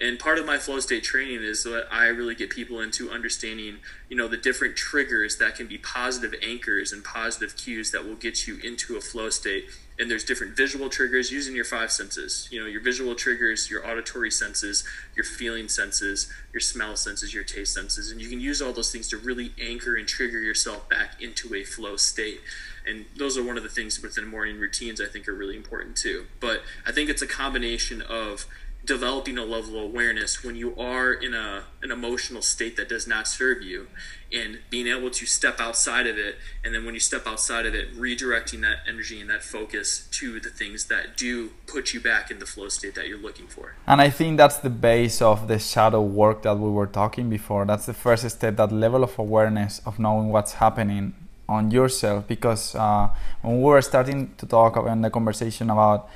[0.00, 3.76] And part of my flow state training is that I really get people into understanding,
[4.08, 8.14] you know, the different triggers that can be positive anchors and positive cues that will
[8.14, 9.66] get you into a flow state.
[9.98, 12.48] And there's different visual triggers using your five senses.
[12.50, 14.82] You know, your visual triggers, your auditory senses,
[15.14, 18.10] your feeling senses, your smell senses, your taste senses.
[18.10, 21.54] And you can use all those things to really anchor and trigger yourself back into
[21.54, 22.40] a flow state
[22.86, 25.96] and those are one of the things within morning routines I think are really important
[25.96, 26.26] too.
[26.40, 28.46] But I think it's a combination of
[28.84, 33.06] developing a level of awareness when you are in a an emotional state that does
[33.06, 33.86] not serve you
[34.32, 36.36] and being able to step outside of it.
[36.64, 40.40] And then when you step outside of it redirecting that energy and that focus to
[40.40, 43.74] the things that do put you back in the flow state that you're looking for.
[43.86, 47.64] And i think that's the base of the shadow work that we were talking before.
[47.64, 51.14] That's the first step that level of awareness of knowing what's happening
[51.48, 53.08] on yourself because uh,
[53.42, 56.08] when we were starting to talk in the conversation about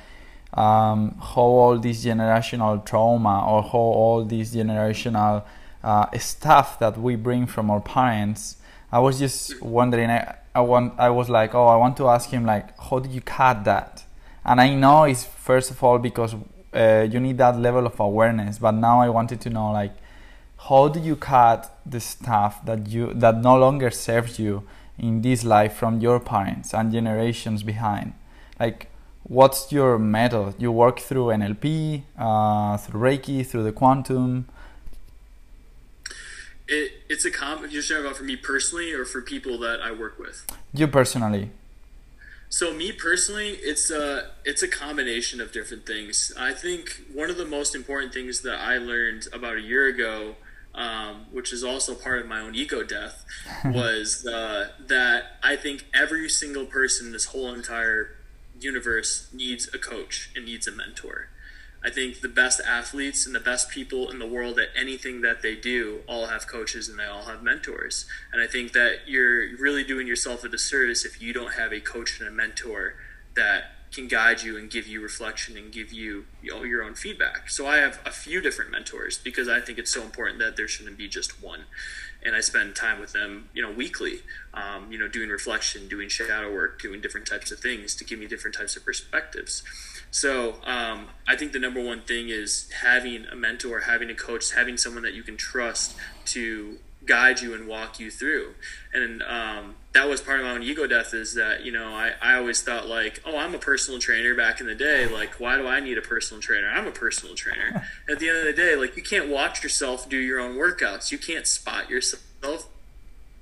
[0.53, 5.43] um, how all this generational trauma or how all this generational
[5.83, 8.57] uh, stuff that we bring from our parents,
[8.91, 10.09] I was just wondering.
[10.09, 10.99] I, I want.
[10.99, 14.03] I was like, oh, I want to ask him like, how did you cut that?
[14.43, 16.35] And I know it's first of all because
[16.73, 18.57] uh, you need that level of awareness.
[18.57, 19.93] But now I wanted to know like,
[20.57, 24.63] how do you cut the stuff that you that no longer serves you?
[24.99, 28.13] In this life from your parents and generations behind?
[28.59, 28.89] Like,
[29.23, 30.55] what's your method?
[30.57, 34.47] You work through NLP, uh, through Reiki, through the quantum?
[36.67, 37.65] It, it's a com.
[37.69, 40.45] You're talking about for me personally, or for people that I work with.
[40.73, 41.51] You personally.
[42.49, 46.33] So me personally, it's a it's a combination of different things.
[46.37, 50.35] I think one of the most important things that I learned about a year ago
[50.79, 53.25] um, which is also part of my own ego death,
[53.65, 58.15] was uh, that I think every single person in this whole entire
[58.59, 61.29] universe needs a coach and needs a mentor.
[61.83, 65.41] I think the best athletes and the best people in the world at anything that
[65.41, 68.05] they do all have coaches and they all have mentors.
[68.33, 71.79] And I think that you're really doing yourself a disservice if you don't have a
[71.79, 72.95] coach and a mentor
[73.35, 77.49] that can guide you and give you reflection and give you, your own feedback.
[77.49, 80.67] So I have a few different mentors because I think it's so important that there
[80.67, 81.61] shouldn't be just one.
[82.23, 84.21] And I spend time with them, you know, weekly,
[84.53, 88.19] um, you know, doing reflection, doing shadow work, doing different types of things to give
[88.19, 89.63] me different types of perspectives.
[90.11, 94.53] So um, I think the number one thing is having a mentor, having a coach,
[94.53, 95.95] having someone that you can trust
[96.27, 98.53] to guide you and walk you through.
[98.93, 102.11] And um, that was part of my own ego death is that, you know, I,
[102.21, 105.07] I always thought like, oh, I'm a personal trainer back in the day.
[105.07, 106.69] Like, why do I need a personal trainer?
[106.69, 107.87] I'm a personal trainer.
[108.07, 111.11] At the end of the day, like, you can't watch yourself do your own workouts.
[111.11, 112.67] You can't spot yourself.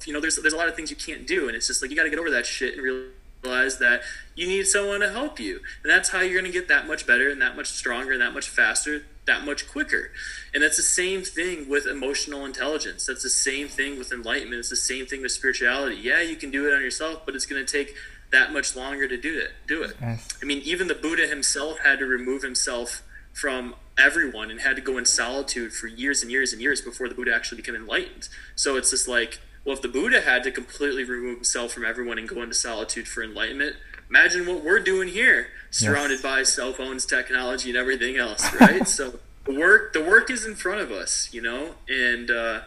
[0.05, 1.47] You know, there's, there's a lot of things you can't do.
[1.47, 3.11] And it's just like, you got to get over that shit and realize
[3.43, 4.01] that
[4.35, 5.61] you need someone to help you.
[5.83, 8.21] And that's how you're going to get that much better and that much stronger and
[8.21, 10.11] that much faster that much quicker.
[10.53, 13.05] And that's the same thing with emotional intelligence.
[13.05, 14.59] That's the same thing with enlightenment.
[14.59, 15.97] It's the same thing with spirituality.
[15.97, 17.93] Yeah, you can do it on yourself, but it's going to take
[18.31, 19.51] that much longer to do it.
[19.67, 19.95] Do it.
[20.01, 20.27] Yes.
[20.41, 23.03] I mean, even the Buddha himself had to remove himself
[23.33, 27.07] from everyone and had to go in solitude for years and years and years before
[27.07, 28.29] the Buddha actually became enlightened.
[28.55, 32.17] So it's just like, well, if the Buddha had to completely remove himself from everyone
[32.17, 33.75] and go into solitude for enlightenment,
[34.09, 36.21] imagine what we're doing here, surrounded yes.
[36.21, 38.87] by cell phones, technology, and everything else, right?
[38.87, 42.61] so the work the work is in front of us, you know, and uh,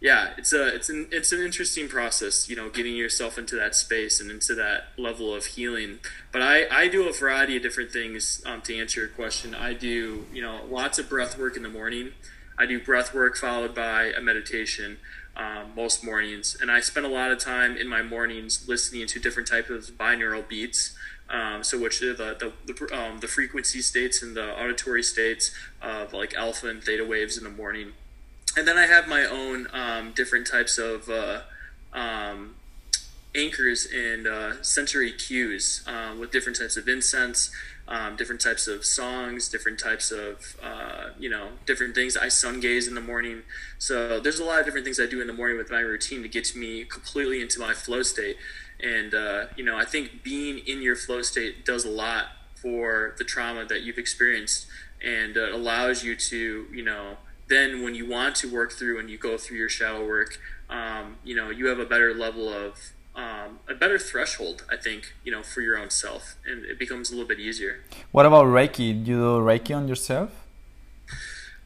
[0.00, 3.74] yeah, it's a it's an it's an interesting process, you know, getting yourself into that
[3.74, 5.98] space and into that level of healing.
[6.30, 9.52] But I I do a variety of different things um, to answer your question.
[9.52, 12.12] I do you know lots of breath work in the morning.
[12.56, 14.98] I do breath work followed by a meditation.
[15.36, 16.56] Um, most mornings.
[16.60, 19.96] And I spend a lot of time in my mornings listening to different types of
[19.96, 20.96] binaural beats.
[21.28, 25.50] Um, so which are the the the, um, the, frequency states and the auditory states
[25.82, 27.94] of like alpha and theta waves in the morning,
[28.56, 31.40] and then I have my own um, different types of uh,
[31.92, 32.54] um,
[33.34, 37.50] anchors and uh, sensory cues uh, with different types of incense,
[37.88, 42.16] um, different types of songs, different types of uh, you know different things.
[42.16, 43.42] I sun gaze in the morning,
[43.78, 46.22] so there's a lot of different things I do in the morning with my routine
[46.22, 48.36] to get me completely into my flow state.
[48.82, 53.14] And uh, you know, I think being in your flow state does a lot for
[53.18, 54.66] the trauma that you've experienced,
[55.04, 57.16] and uh, allows you to you know
[57.48, 60.38] then when you want to work through and you go through your shadow work,
[60.68, 65.14] um, you know you have a better level of um, a better threshold, I think,
[65.24, 67.82] you know, for your own self, and it becomes a little bit easier.
[68.12, 68.76] What about Reiki?
[68.76, 70.46] Do you do Reiki on yourself?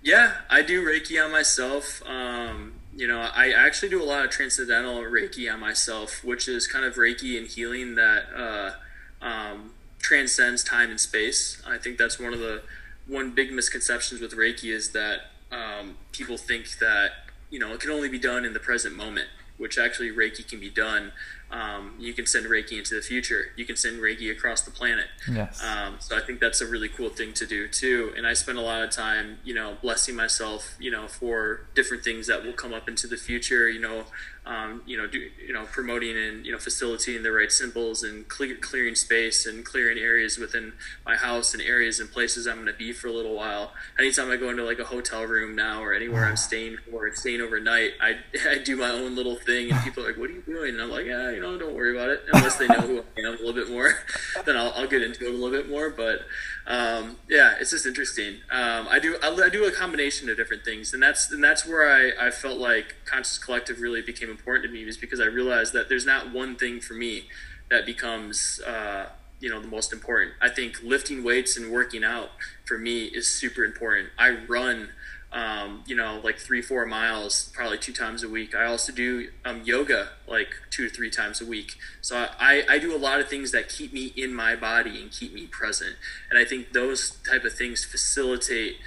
[0.02, 2.02] Yeah, I do Reiki on myself.
[2.06, 6.66] Um, you know, I actually do a lot of transcendental Reiki on myself, which is
[6.66, 11.60] kind of Reiki and healing that uh, um, transcends time and space.
[11.66, 12.62] I think that's one of the
[13.06, 17.10] one big misconceptions with Reiki is that um, people think that
[17.50, 19.28] you know it can only be done in the present moment,
[19.58, 21.12] which actually Reiki can be done
[21.50, 23.46] um, you can send Reiki into the future.
[23.56, 25.06] You can send Reiki across the planet.
[25.30, 25.62] Yes.
[25.62, 28.12] Um, so I think that's a really cool thing to do too.
[28.16, 32.04] And I spend a lot of time, you know, blessing myself, you know, for different
[32.04, 33.68] things that will come up into the future.
[33.68, 34.04] You know,
[34.50, 38.26] um, you know, do, you know, promoting and you know, facilitating the right symbols and
[38.28, 40.72] clear, clearing space and clearing areas within
[41.06, 43.72] my house and areas and places I'm going to be for a little while.
[43.96, 47.40] Anytime I go into like a hotel room now or anywhere I'm staying for staying
[47.40, 48.16] overnight, I
[48.48, 50.82] I do my own little thing, and people are like, "What are you doing?" And
[50.82, 53.26] I'm like, "Yeah, you know, don't worry about it." Unless they know who I am
[53.26, 53.94] a little bit more,
[54.44, 55.90] then I'll, I'll get into it a little bit more.
[55.90, 56.22] But
[56.66, 58.36] um, yeah, it's just interesting.
[58.50, 61.66] Um, I do I, I, do a combination of different things, and that's and that's
[61.66, 65.24] where I, I felt like Conscious Collective really became important to me, is because I
[65.24, 67.24] realized that there's not one thing for me
[67.70, 69.06] that becomes uh,
[69.40, 70.34] you know the most important.
[70.40, 72.30] I think lifting weights and working out
[72.66, 74.10] for me is super important.
[74.18, 74.90] I run
[75.32, 78.54] um, you know, like three, four miles, probably two times a week.
[78.54, 81.76] I also do um, yoga like two to three times a week.
[82.00, 85.10] So I, I do a lot of things that keep me in my body and
[85.10, 85.94] keep me present.
[86.30, 88.78] And I think those type of things facilitate,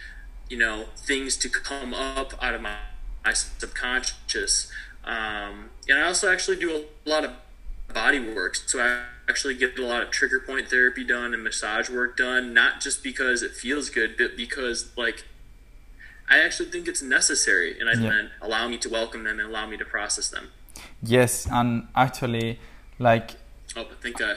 [0.50, 2.76] you know, things to come up out of my,
[3.24, 4.70] my subconscious.
[5.06, 7.32] Um, and I also actually do a lot of
[7.94, 8.56] body work.
[8.56, 12.54] So I actually get a lot of trigger point therapy done and massage work done,
[12.54, 15.24] not just because it feels good, but because like
[16.30, 18.28] I actually think it's necessary, and I yeah.
[18.42, 20.50] allow me to welcome them and allow me to process them.
[21.02, 22.60] Yes, and actually,
[23.00, 23.32] like.
[23.76, 24.36] Oh, I think I.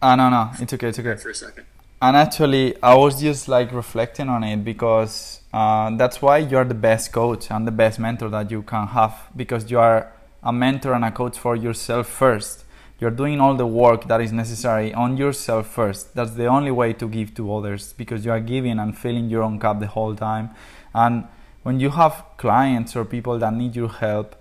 [0.00, 1.16] Ah, no, no, it's okay, it's okay.
[1.16, 1.66] For a second.
[2.00, 6.74] And actually, I was just like reflecting on it because uh, that's why you're the
[6.74, 10.12] best coach and the best mentor that you can have because you are
[10.42, 12.64] a mentor and a coach for yourself first.
[12.98, 16.14] You're doing all the work that is necessary on yourself first.
[16.14, 19.44] That's the only way to give to others because you are giving and filling your
[19.44, 20.50] own cup the whole time
[20.94, 21.24] and
[21.62, 24.36] when you have clients or people that need your help,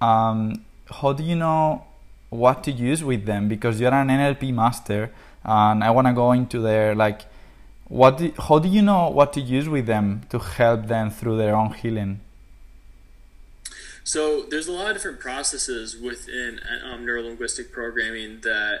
[0.00, 1.84] um, how do you know
[2.30, 3.48] what to use with them?
[3.48, 5.10] Because you're an NLP master,
[5.44, 6.94] and I want to go into there.
[6.94, 7.22] Like,
[7.88, 8.18] what?
[8.18, 11.56] Do, how do you know what to use with them to help them through their
[11.56, 12.20] own healing?
[14.04, 18.80] So there's a lot of different processes within um, neurolinguistic programming that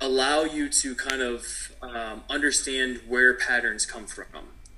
[0.00, 4.26] allow you to kind of um, understand where patterns come from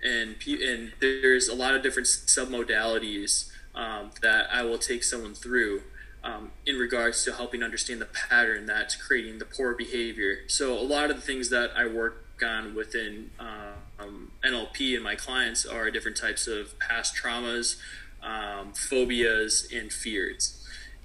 [0.03, 5.83] and and there's a lot of different submodalities um, that I will take someone through
[6.25, 10.39] um, in regards to helping understand the pattern that's creating the poor behavior.
[10.49, 15.15] So a lot of the things that I work on within um, NLP and my
[15.15, 17.77] clients are different types of past traumas,
[18.23, 20.55] um, phobias, and fears.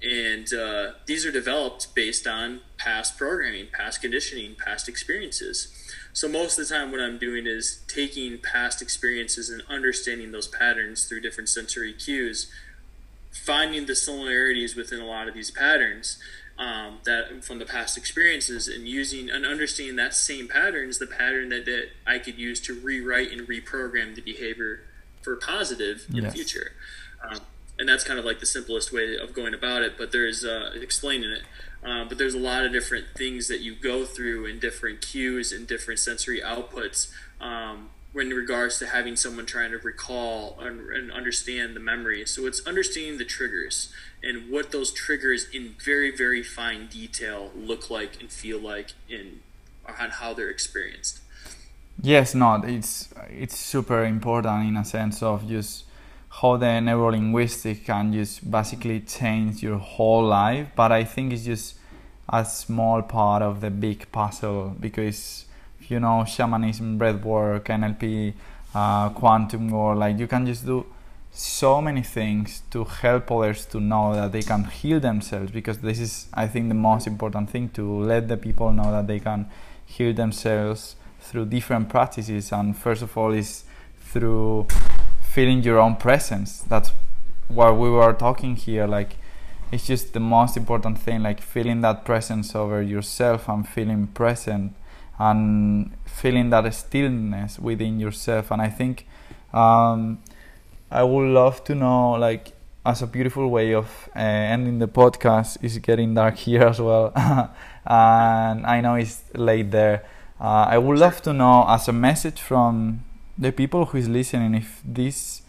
[0.02, 5.72] And uh, these are developed based on past programming, past conditioning, past experiences.
[6.14, 10.46] So most of the time, what I'm doing is taking past experiences and understanding those
[10.46, 12.50] patterns through different sensory cues,
[13.32, 16.18] finding the similarities within a lot of these patterns
[16.56, 21.08] um, that from the past experiences, and using and understanding that same pattern is the
[21.08, 24.82] pattern that, that I could use to rewrite and reprogram the behavior
[25.20, 26.26] for positive in yes.
[26.26, 26.72] the future.
[27.28, 27.40] Um,
[27.76, 29.98] and that's kind of like the simplest way of going about it.
[29.98, 31.42] But there's uh, explaining it.
[31.84, 35.52] Uh, but there's a lot of different things that you go through and different cues
[35.52, 41.12] and different sensory outputs um, in regards to having someone trying to recall and, and,
[41.12, 42.24] understand the memory.
[42.26, 43.92] So it's understanding the triggers
[44.22, 49.40] and what those triggers in very, very fine detail look like and feel like in
[49.86, 51.20] on how they're experienced.
[52.00, 55.84] Yes, no, it's it's super important in a sense of just
[56.40, 60.68] how the neurolinguistic can just basically change your whole life.
[60.74, 61.76] But I think it's just
[62.28, 65.44] a small part of the big puzzle because
[65.88, 68.34] you know shamanism, breathwork, NLP,
[68.74, 70.86] uh, quantum world, like you can just do
[71.30, 75.98] so many things to help others to know that they can heal themselves because this
[75.98, 79.44] is i think the most important thing to let the people know that they can
[79.84, 83.64] heal themselves through different practices and first of all is
[84.00, 84.64] through
[85.34, 86.60] feeling your own presence.
[86.60, 86.92] That's
[87.48, 89.16] what we were talking here like
[89.70, 94.74] it's just the most important thing like feeling that presence over yourself and feeling present
[95.18, 98.50] and feeling that stillness within yourself.
[98.50, 99.06] And i think
[99.52, 100.18] um,
[100.90, 102.52] I would love to know, like,
[102.84, 107.12] as a beautiful way of uh, ending the podcast is getting dark here as well,
[107.86, 110.04] and I know it's late there.
[110.40, 113.03] Uh, I would love to know, as a message from
[113.36, 115.42] the people who is listening, if this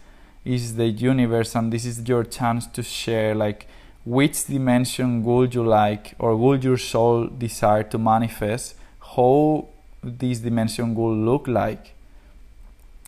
[0.43, 3.67] is the universe and this is your chance to share, like,
[4.05, 8.75] which dimension would you like or would your soul desire to manifest?
[9.15, 9.67] How
[10.03, 11.95] this dimension will look like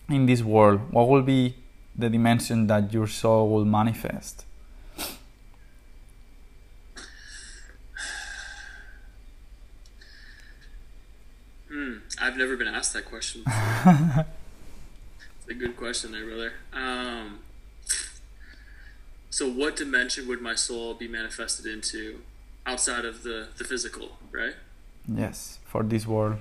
[0.09, 0.81] in this world?
[0.91, 1.55] What will be
[1.95, 4.45] the dimension that your soul will manifest?
[11.69, 13.43] Hmm, I've never been asked that question.
[15.49, 16.53] a good question there, brother.
[16.73, 17.39] Um,
[19.29, 22.21] so, what dimension would my soul be manifested into
[22.65, 24.53] outside of the, the physical, right?
[25.07, 26.37] Yes, for this world.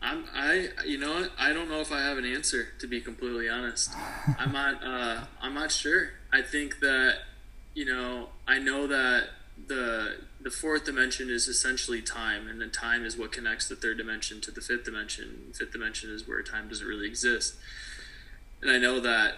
[0.00, 3.48] I'm I you know I don't know if I have an answer to be completely
[3.48, 3.92] honest.
[4.38, 6.10] I'm not uh, I'm not sure.
[6.32, 7.18] I think that
[7.74, 9.28] you know I know that
[9.68, 13.98] the the fourth dimension is essentially time, and then time is what connects the third
[13.98, 15.52] dimension to the fifth dimension.
[15.54, 17.54] Fifth dimension is where time doesn't really exist.
[18.60, 19.34] And I know that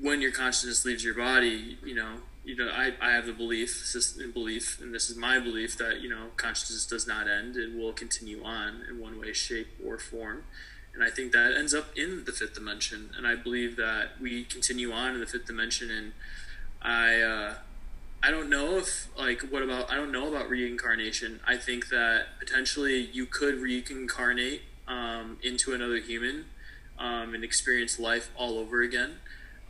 [0.00, 3.70] when your consciousness leaves your body, you know, you know, I, I have the belief,
[3.70, 7.74] system, belief, and this is my belief that you know consciousness does not end it
[7.74, 10.44] will continue on in one way, shape, or form.
[10.94, 13.10] And I think that ends up in the fifth dimension.
[13.16, 15.90] And I believe that we continue on in the fifth dimension.
[15.90, 16.12] And
[16.82, 17.54] I, uh,
[18.22, 21.40] I don't know if like what about I don't know about reincarnation.
[21.46, 26.46] I think that potentially you could reincarnate um, into another human
[26.98, 29.16] um, and experience life all over again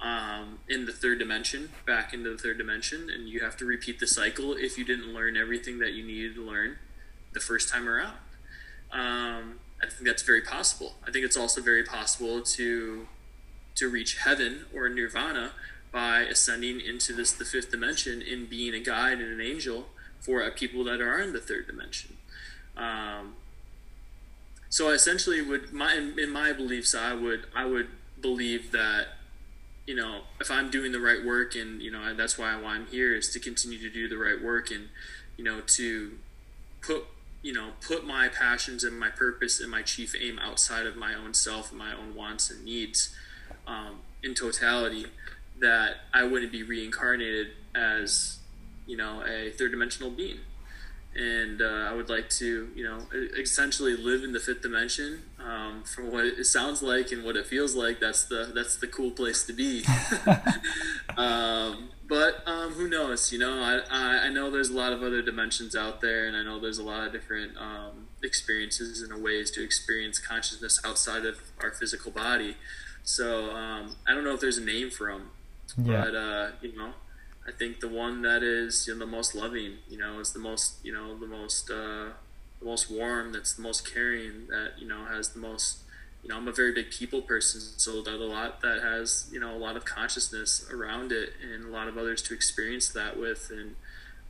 [0.01, 3.99] um, in the third dimension, back into the third dimension, and you have to repeat
[3.99, 6.77] the cycle if you didn't learn everything that you needed to learn
[7.33, 8.17] the first time around.
[8.91, 10.95] Um, I think that's very possible.
[11.07, 13.07] I think it's also very possible to
[13.75, 15.53] to reach heaven or nirvana
[15.93, 19.87] by ascending into this the fifth dimension and being a guide and an angel
[20.21, 22.17] for people that are in the third dimension.
[22.77, 23.37] Um,
[24.69, 27.89] so I essentially would my in, my beliefs I would I would
[28.21, 29.09] believe that
[29.89, 33.15] you know, if I'm doing the right work and, you know, that's why I'm here
[33.15, 34.91] is to continue to do the right work and,
[35.39, 36.19] you know, to
[36.83, 37.07] put,
[37.41, 41.15] you know, put my passions and my purpose and my chief aim outside of my
[41.15, 43.17] own self and my own wants and needs
[43.67, 45.07] um, in totality,
[45.61, 48.39] that I wouldn't be reincarnated as,
[48.87, 50.41] you know, a third dimensional being
[51.19, 53.01] and uh, I would like to, you know,
[53.37, 55.23] essentially live in the fifth dimension.
[55.39, 58.87] Um, from what it sounds like and what it feels like, that's the that's the
[58.87, 59.85] cool place to be.
[61.17, 63.33] um, but um, who knows?
[63.33, 66.37] You know, I, I, I know there's a lot of other dimensions out there, and
[66.37, 71.25] I know there's a lot of different um, experiences and ways to experience consciousness outside
[71.25, 72.57] of our physical body.
[73.03, 75.31] So um, I don't know if there's a name for them,
[75.83, 76.05] yeah.
[76.05, 76.93] but uh, you know
[77.49, 80.39] I think the one that is you know, the most loving, you know, is the
[80.39, 82.11] most, you know, the most, uh,
[82.59, 83.33] the most warm.
[83.33, 84.49] That's the most caring.
[84.49, 85.79] That you know has the most.
[86.23, 89.41] You know, I'm a very big people person, so that a lot that has you
[89.41, 93.19] know a lot of consciousness around it, and a lot of others to experience that
[93.19, 93.77] with, and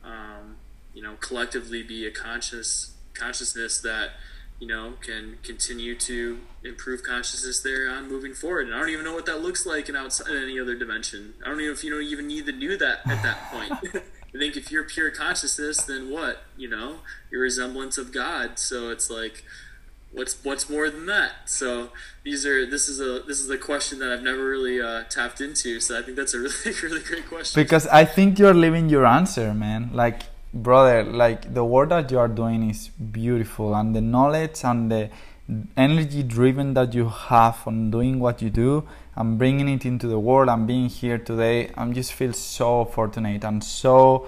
[0.03, 0.55] um,
[0.93, 4.11] you know, collectively be a conscious consciousness that
[4.59, 8.67] you know, can continue to improve consciousness there on moving forward.
[8.67, 11.33] And I don't even know what that looks like in outside any other dimension.
[11.43, 13.73] I don't even if you don't even need to do that at that point.
[14.35, 16.43] I think if you're pure consciousness, then what?
[16.57, 16.97] You know,
[17.31, 18.59] your resemblance of God.
[18.59, 19.43] So it's like,
[20.11, 21.31] what's what's more than that?
[21.49, 21.89] So
[22.23, 25.41] these are this is a this is a question that I've never really uh, tapped
[25.41, 25.79] into.
[25.79, 27.61] So I think that's a really really great question.
[27.61, 29.91] Because I think you're living your answer, man.
[29.93, 30.23] Like
[30.53, 35.09] brother like the work that you are doing is beautiful and the knowledge and the
[35.77, 38.83] energy driven that you have on doing what you do
[39.15, 43.43] and bringing it into the world and being here today i'm just feel so fortunate
[43.43, 44.27] and so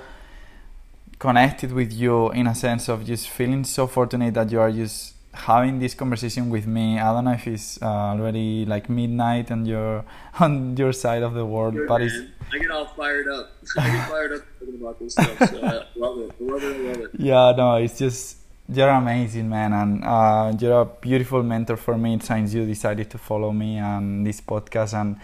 [1.18, 5.14] connected with you in a sense of just feeling so fortunate that you are just
[5.34, 7.00] having this conversation with me.
[7.00, 10.04] I don't know if it's uh, already like midnight and you're
[10.40, 12.08] on your side of the world, Good, but man.
[12.10, 13.52] it's I get all fired up.
[13.80, 15.38] I get fired up talking about this stuff.
[15.50, 16.32] So I love it.
[16.40, 16.76] I love it.
[16.76, 17.12] I love it.
[17.18, 18.38] yeah, no, it's just
[18.68, 23.18] you're amazing, man, and uh, you're a beautiful mentor for me since you decided to
[23.18, 24.94] follow me and this podcast.
[25.00, 25.18] And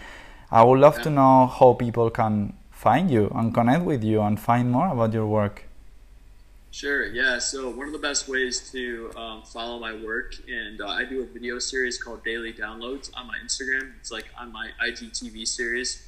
[0.50, 4.38] I would love to know how people can find you and connect with you and
[4.40, 5.67] find more about your work.
[6.78, 7.06] Sure.
[7.06, 7.40] Yeah.
[7.40, 11.22] So one of the best ways to um, follow my work, and uh, I do
[11.22, 13.94] a video series called Daily Downloads on my Instagram.
[13.98, 16.06] It's like on my IGTV series.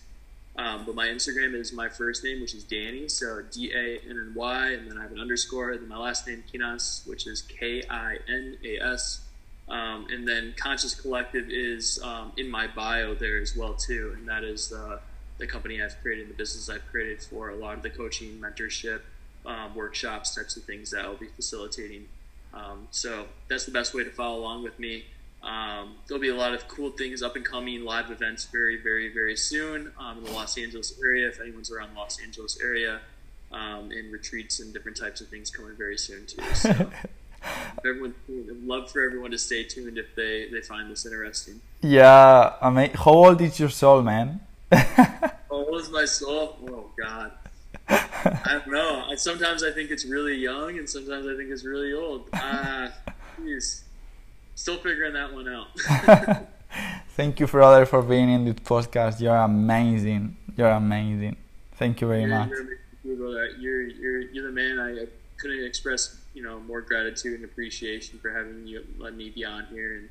[0.55, 4.11] Um, but my Instagram is my first name, which is Danny, so D A N
[4.11, 7.27] N Y, and then I have an underscore, and then my last name Kinas, which
[7.27, 9.23] is K I N A S.
[9.69, 14.29] Um, and then Conscious Collective is um, in my bio there as well too, and
[14.29, 17.91] that is the company I've created, the business I've created for a lot of the
[17.91, 19.01] coaching, mentorship,
[19.47, 22.07] um, workshops, types of things that I'll be facilitating.
[22.53, 25.05] Um, so that's the best way to follow along with me.
[25.43, 29.13] Um, there'll be a lot of cool things up and coming, live events very, very,
[29.13, 31.29] very soon um, in the Los Angeles area.
[31.29, 33.01] If anyone's around the Los Angeles area,
[33.53, 36.43] um, and retreats and different types of things coming very soon too.
[36.55, 36.71] So
[37.85, 41.61] everyone, I'd love for everyone to stay tuned if they they find this interesting.
[41.81, 44.41] Yeah, I mean, how old is your soul, man?
[45.53, 46.57] Oh, what was my soul?
[46.69, 47.33] Oh God.
[47.91, 49.05] I don't know.
[49.11, 52.29] I, sometimes I think it's really young, and sometimes I think it's really old.
[52.35, 52.93] Ah,
[53.41, 53.83] jeez.
[54.55, 56.49] Still figuring that one out.
[57.17, 59.21] Thank you, brother, for being in this podcast.
[59.21, 60.37] You're amazing.
[60.57, 61.37] You're amazing.
[61.73, 62.51] Thank you very you're, much.
[63.03, 64.79] You're, you're, you're, you're the man.
[64.79, 65.07] I
[65.39, 69.67] couldn't express, you know, more gratitude and appreciation for having you let me be on
[69.71, 70.09] here and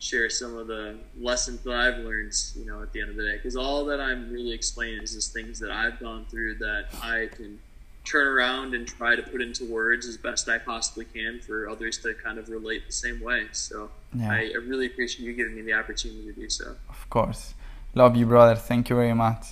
[0.00, 3.22] share some of the lessons that I've learned, you know, at the end of the
[3.22, 3.36] day.
[3.36, 7.28] Because all that I'm really explaining is just things that I've gone through that I
[7.36, 7.60] can
[8.04, 11.98] turn around and try to put into words as best I possibly can for others
[11.98, 13.48] to kind of relate the same way.
[13.52, 14.32] So Yeah.
[14.32, 16.76] I, I really appreciate you giving me the opportunity to do so.
[16.88, 17.54] Of course.
[17.94, 18.54] Love you, brother.
[18.56, 19.48] Thank you very much.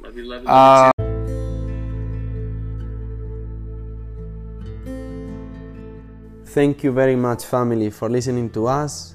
[0.00, 1.12] Love you, love you, love you Uh.
[6.46, 9.14] Thank you very much, family, for listening to us,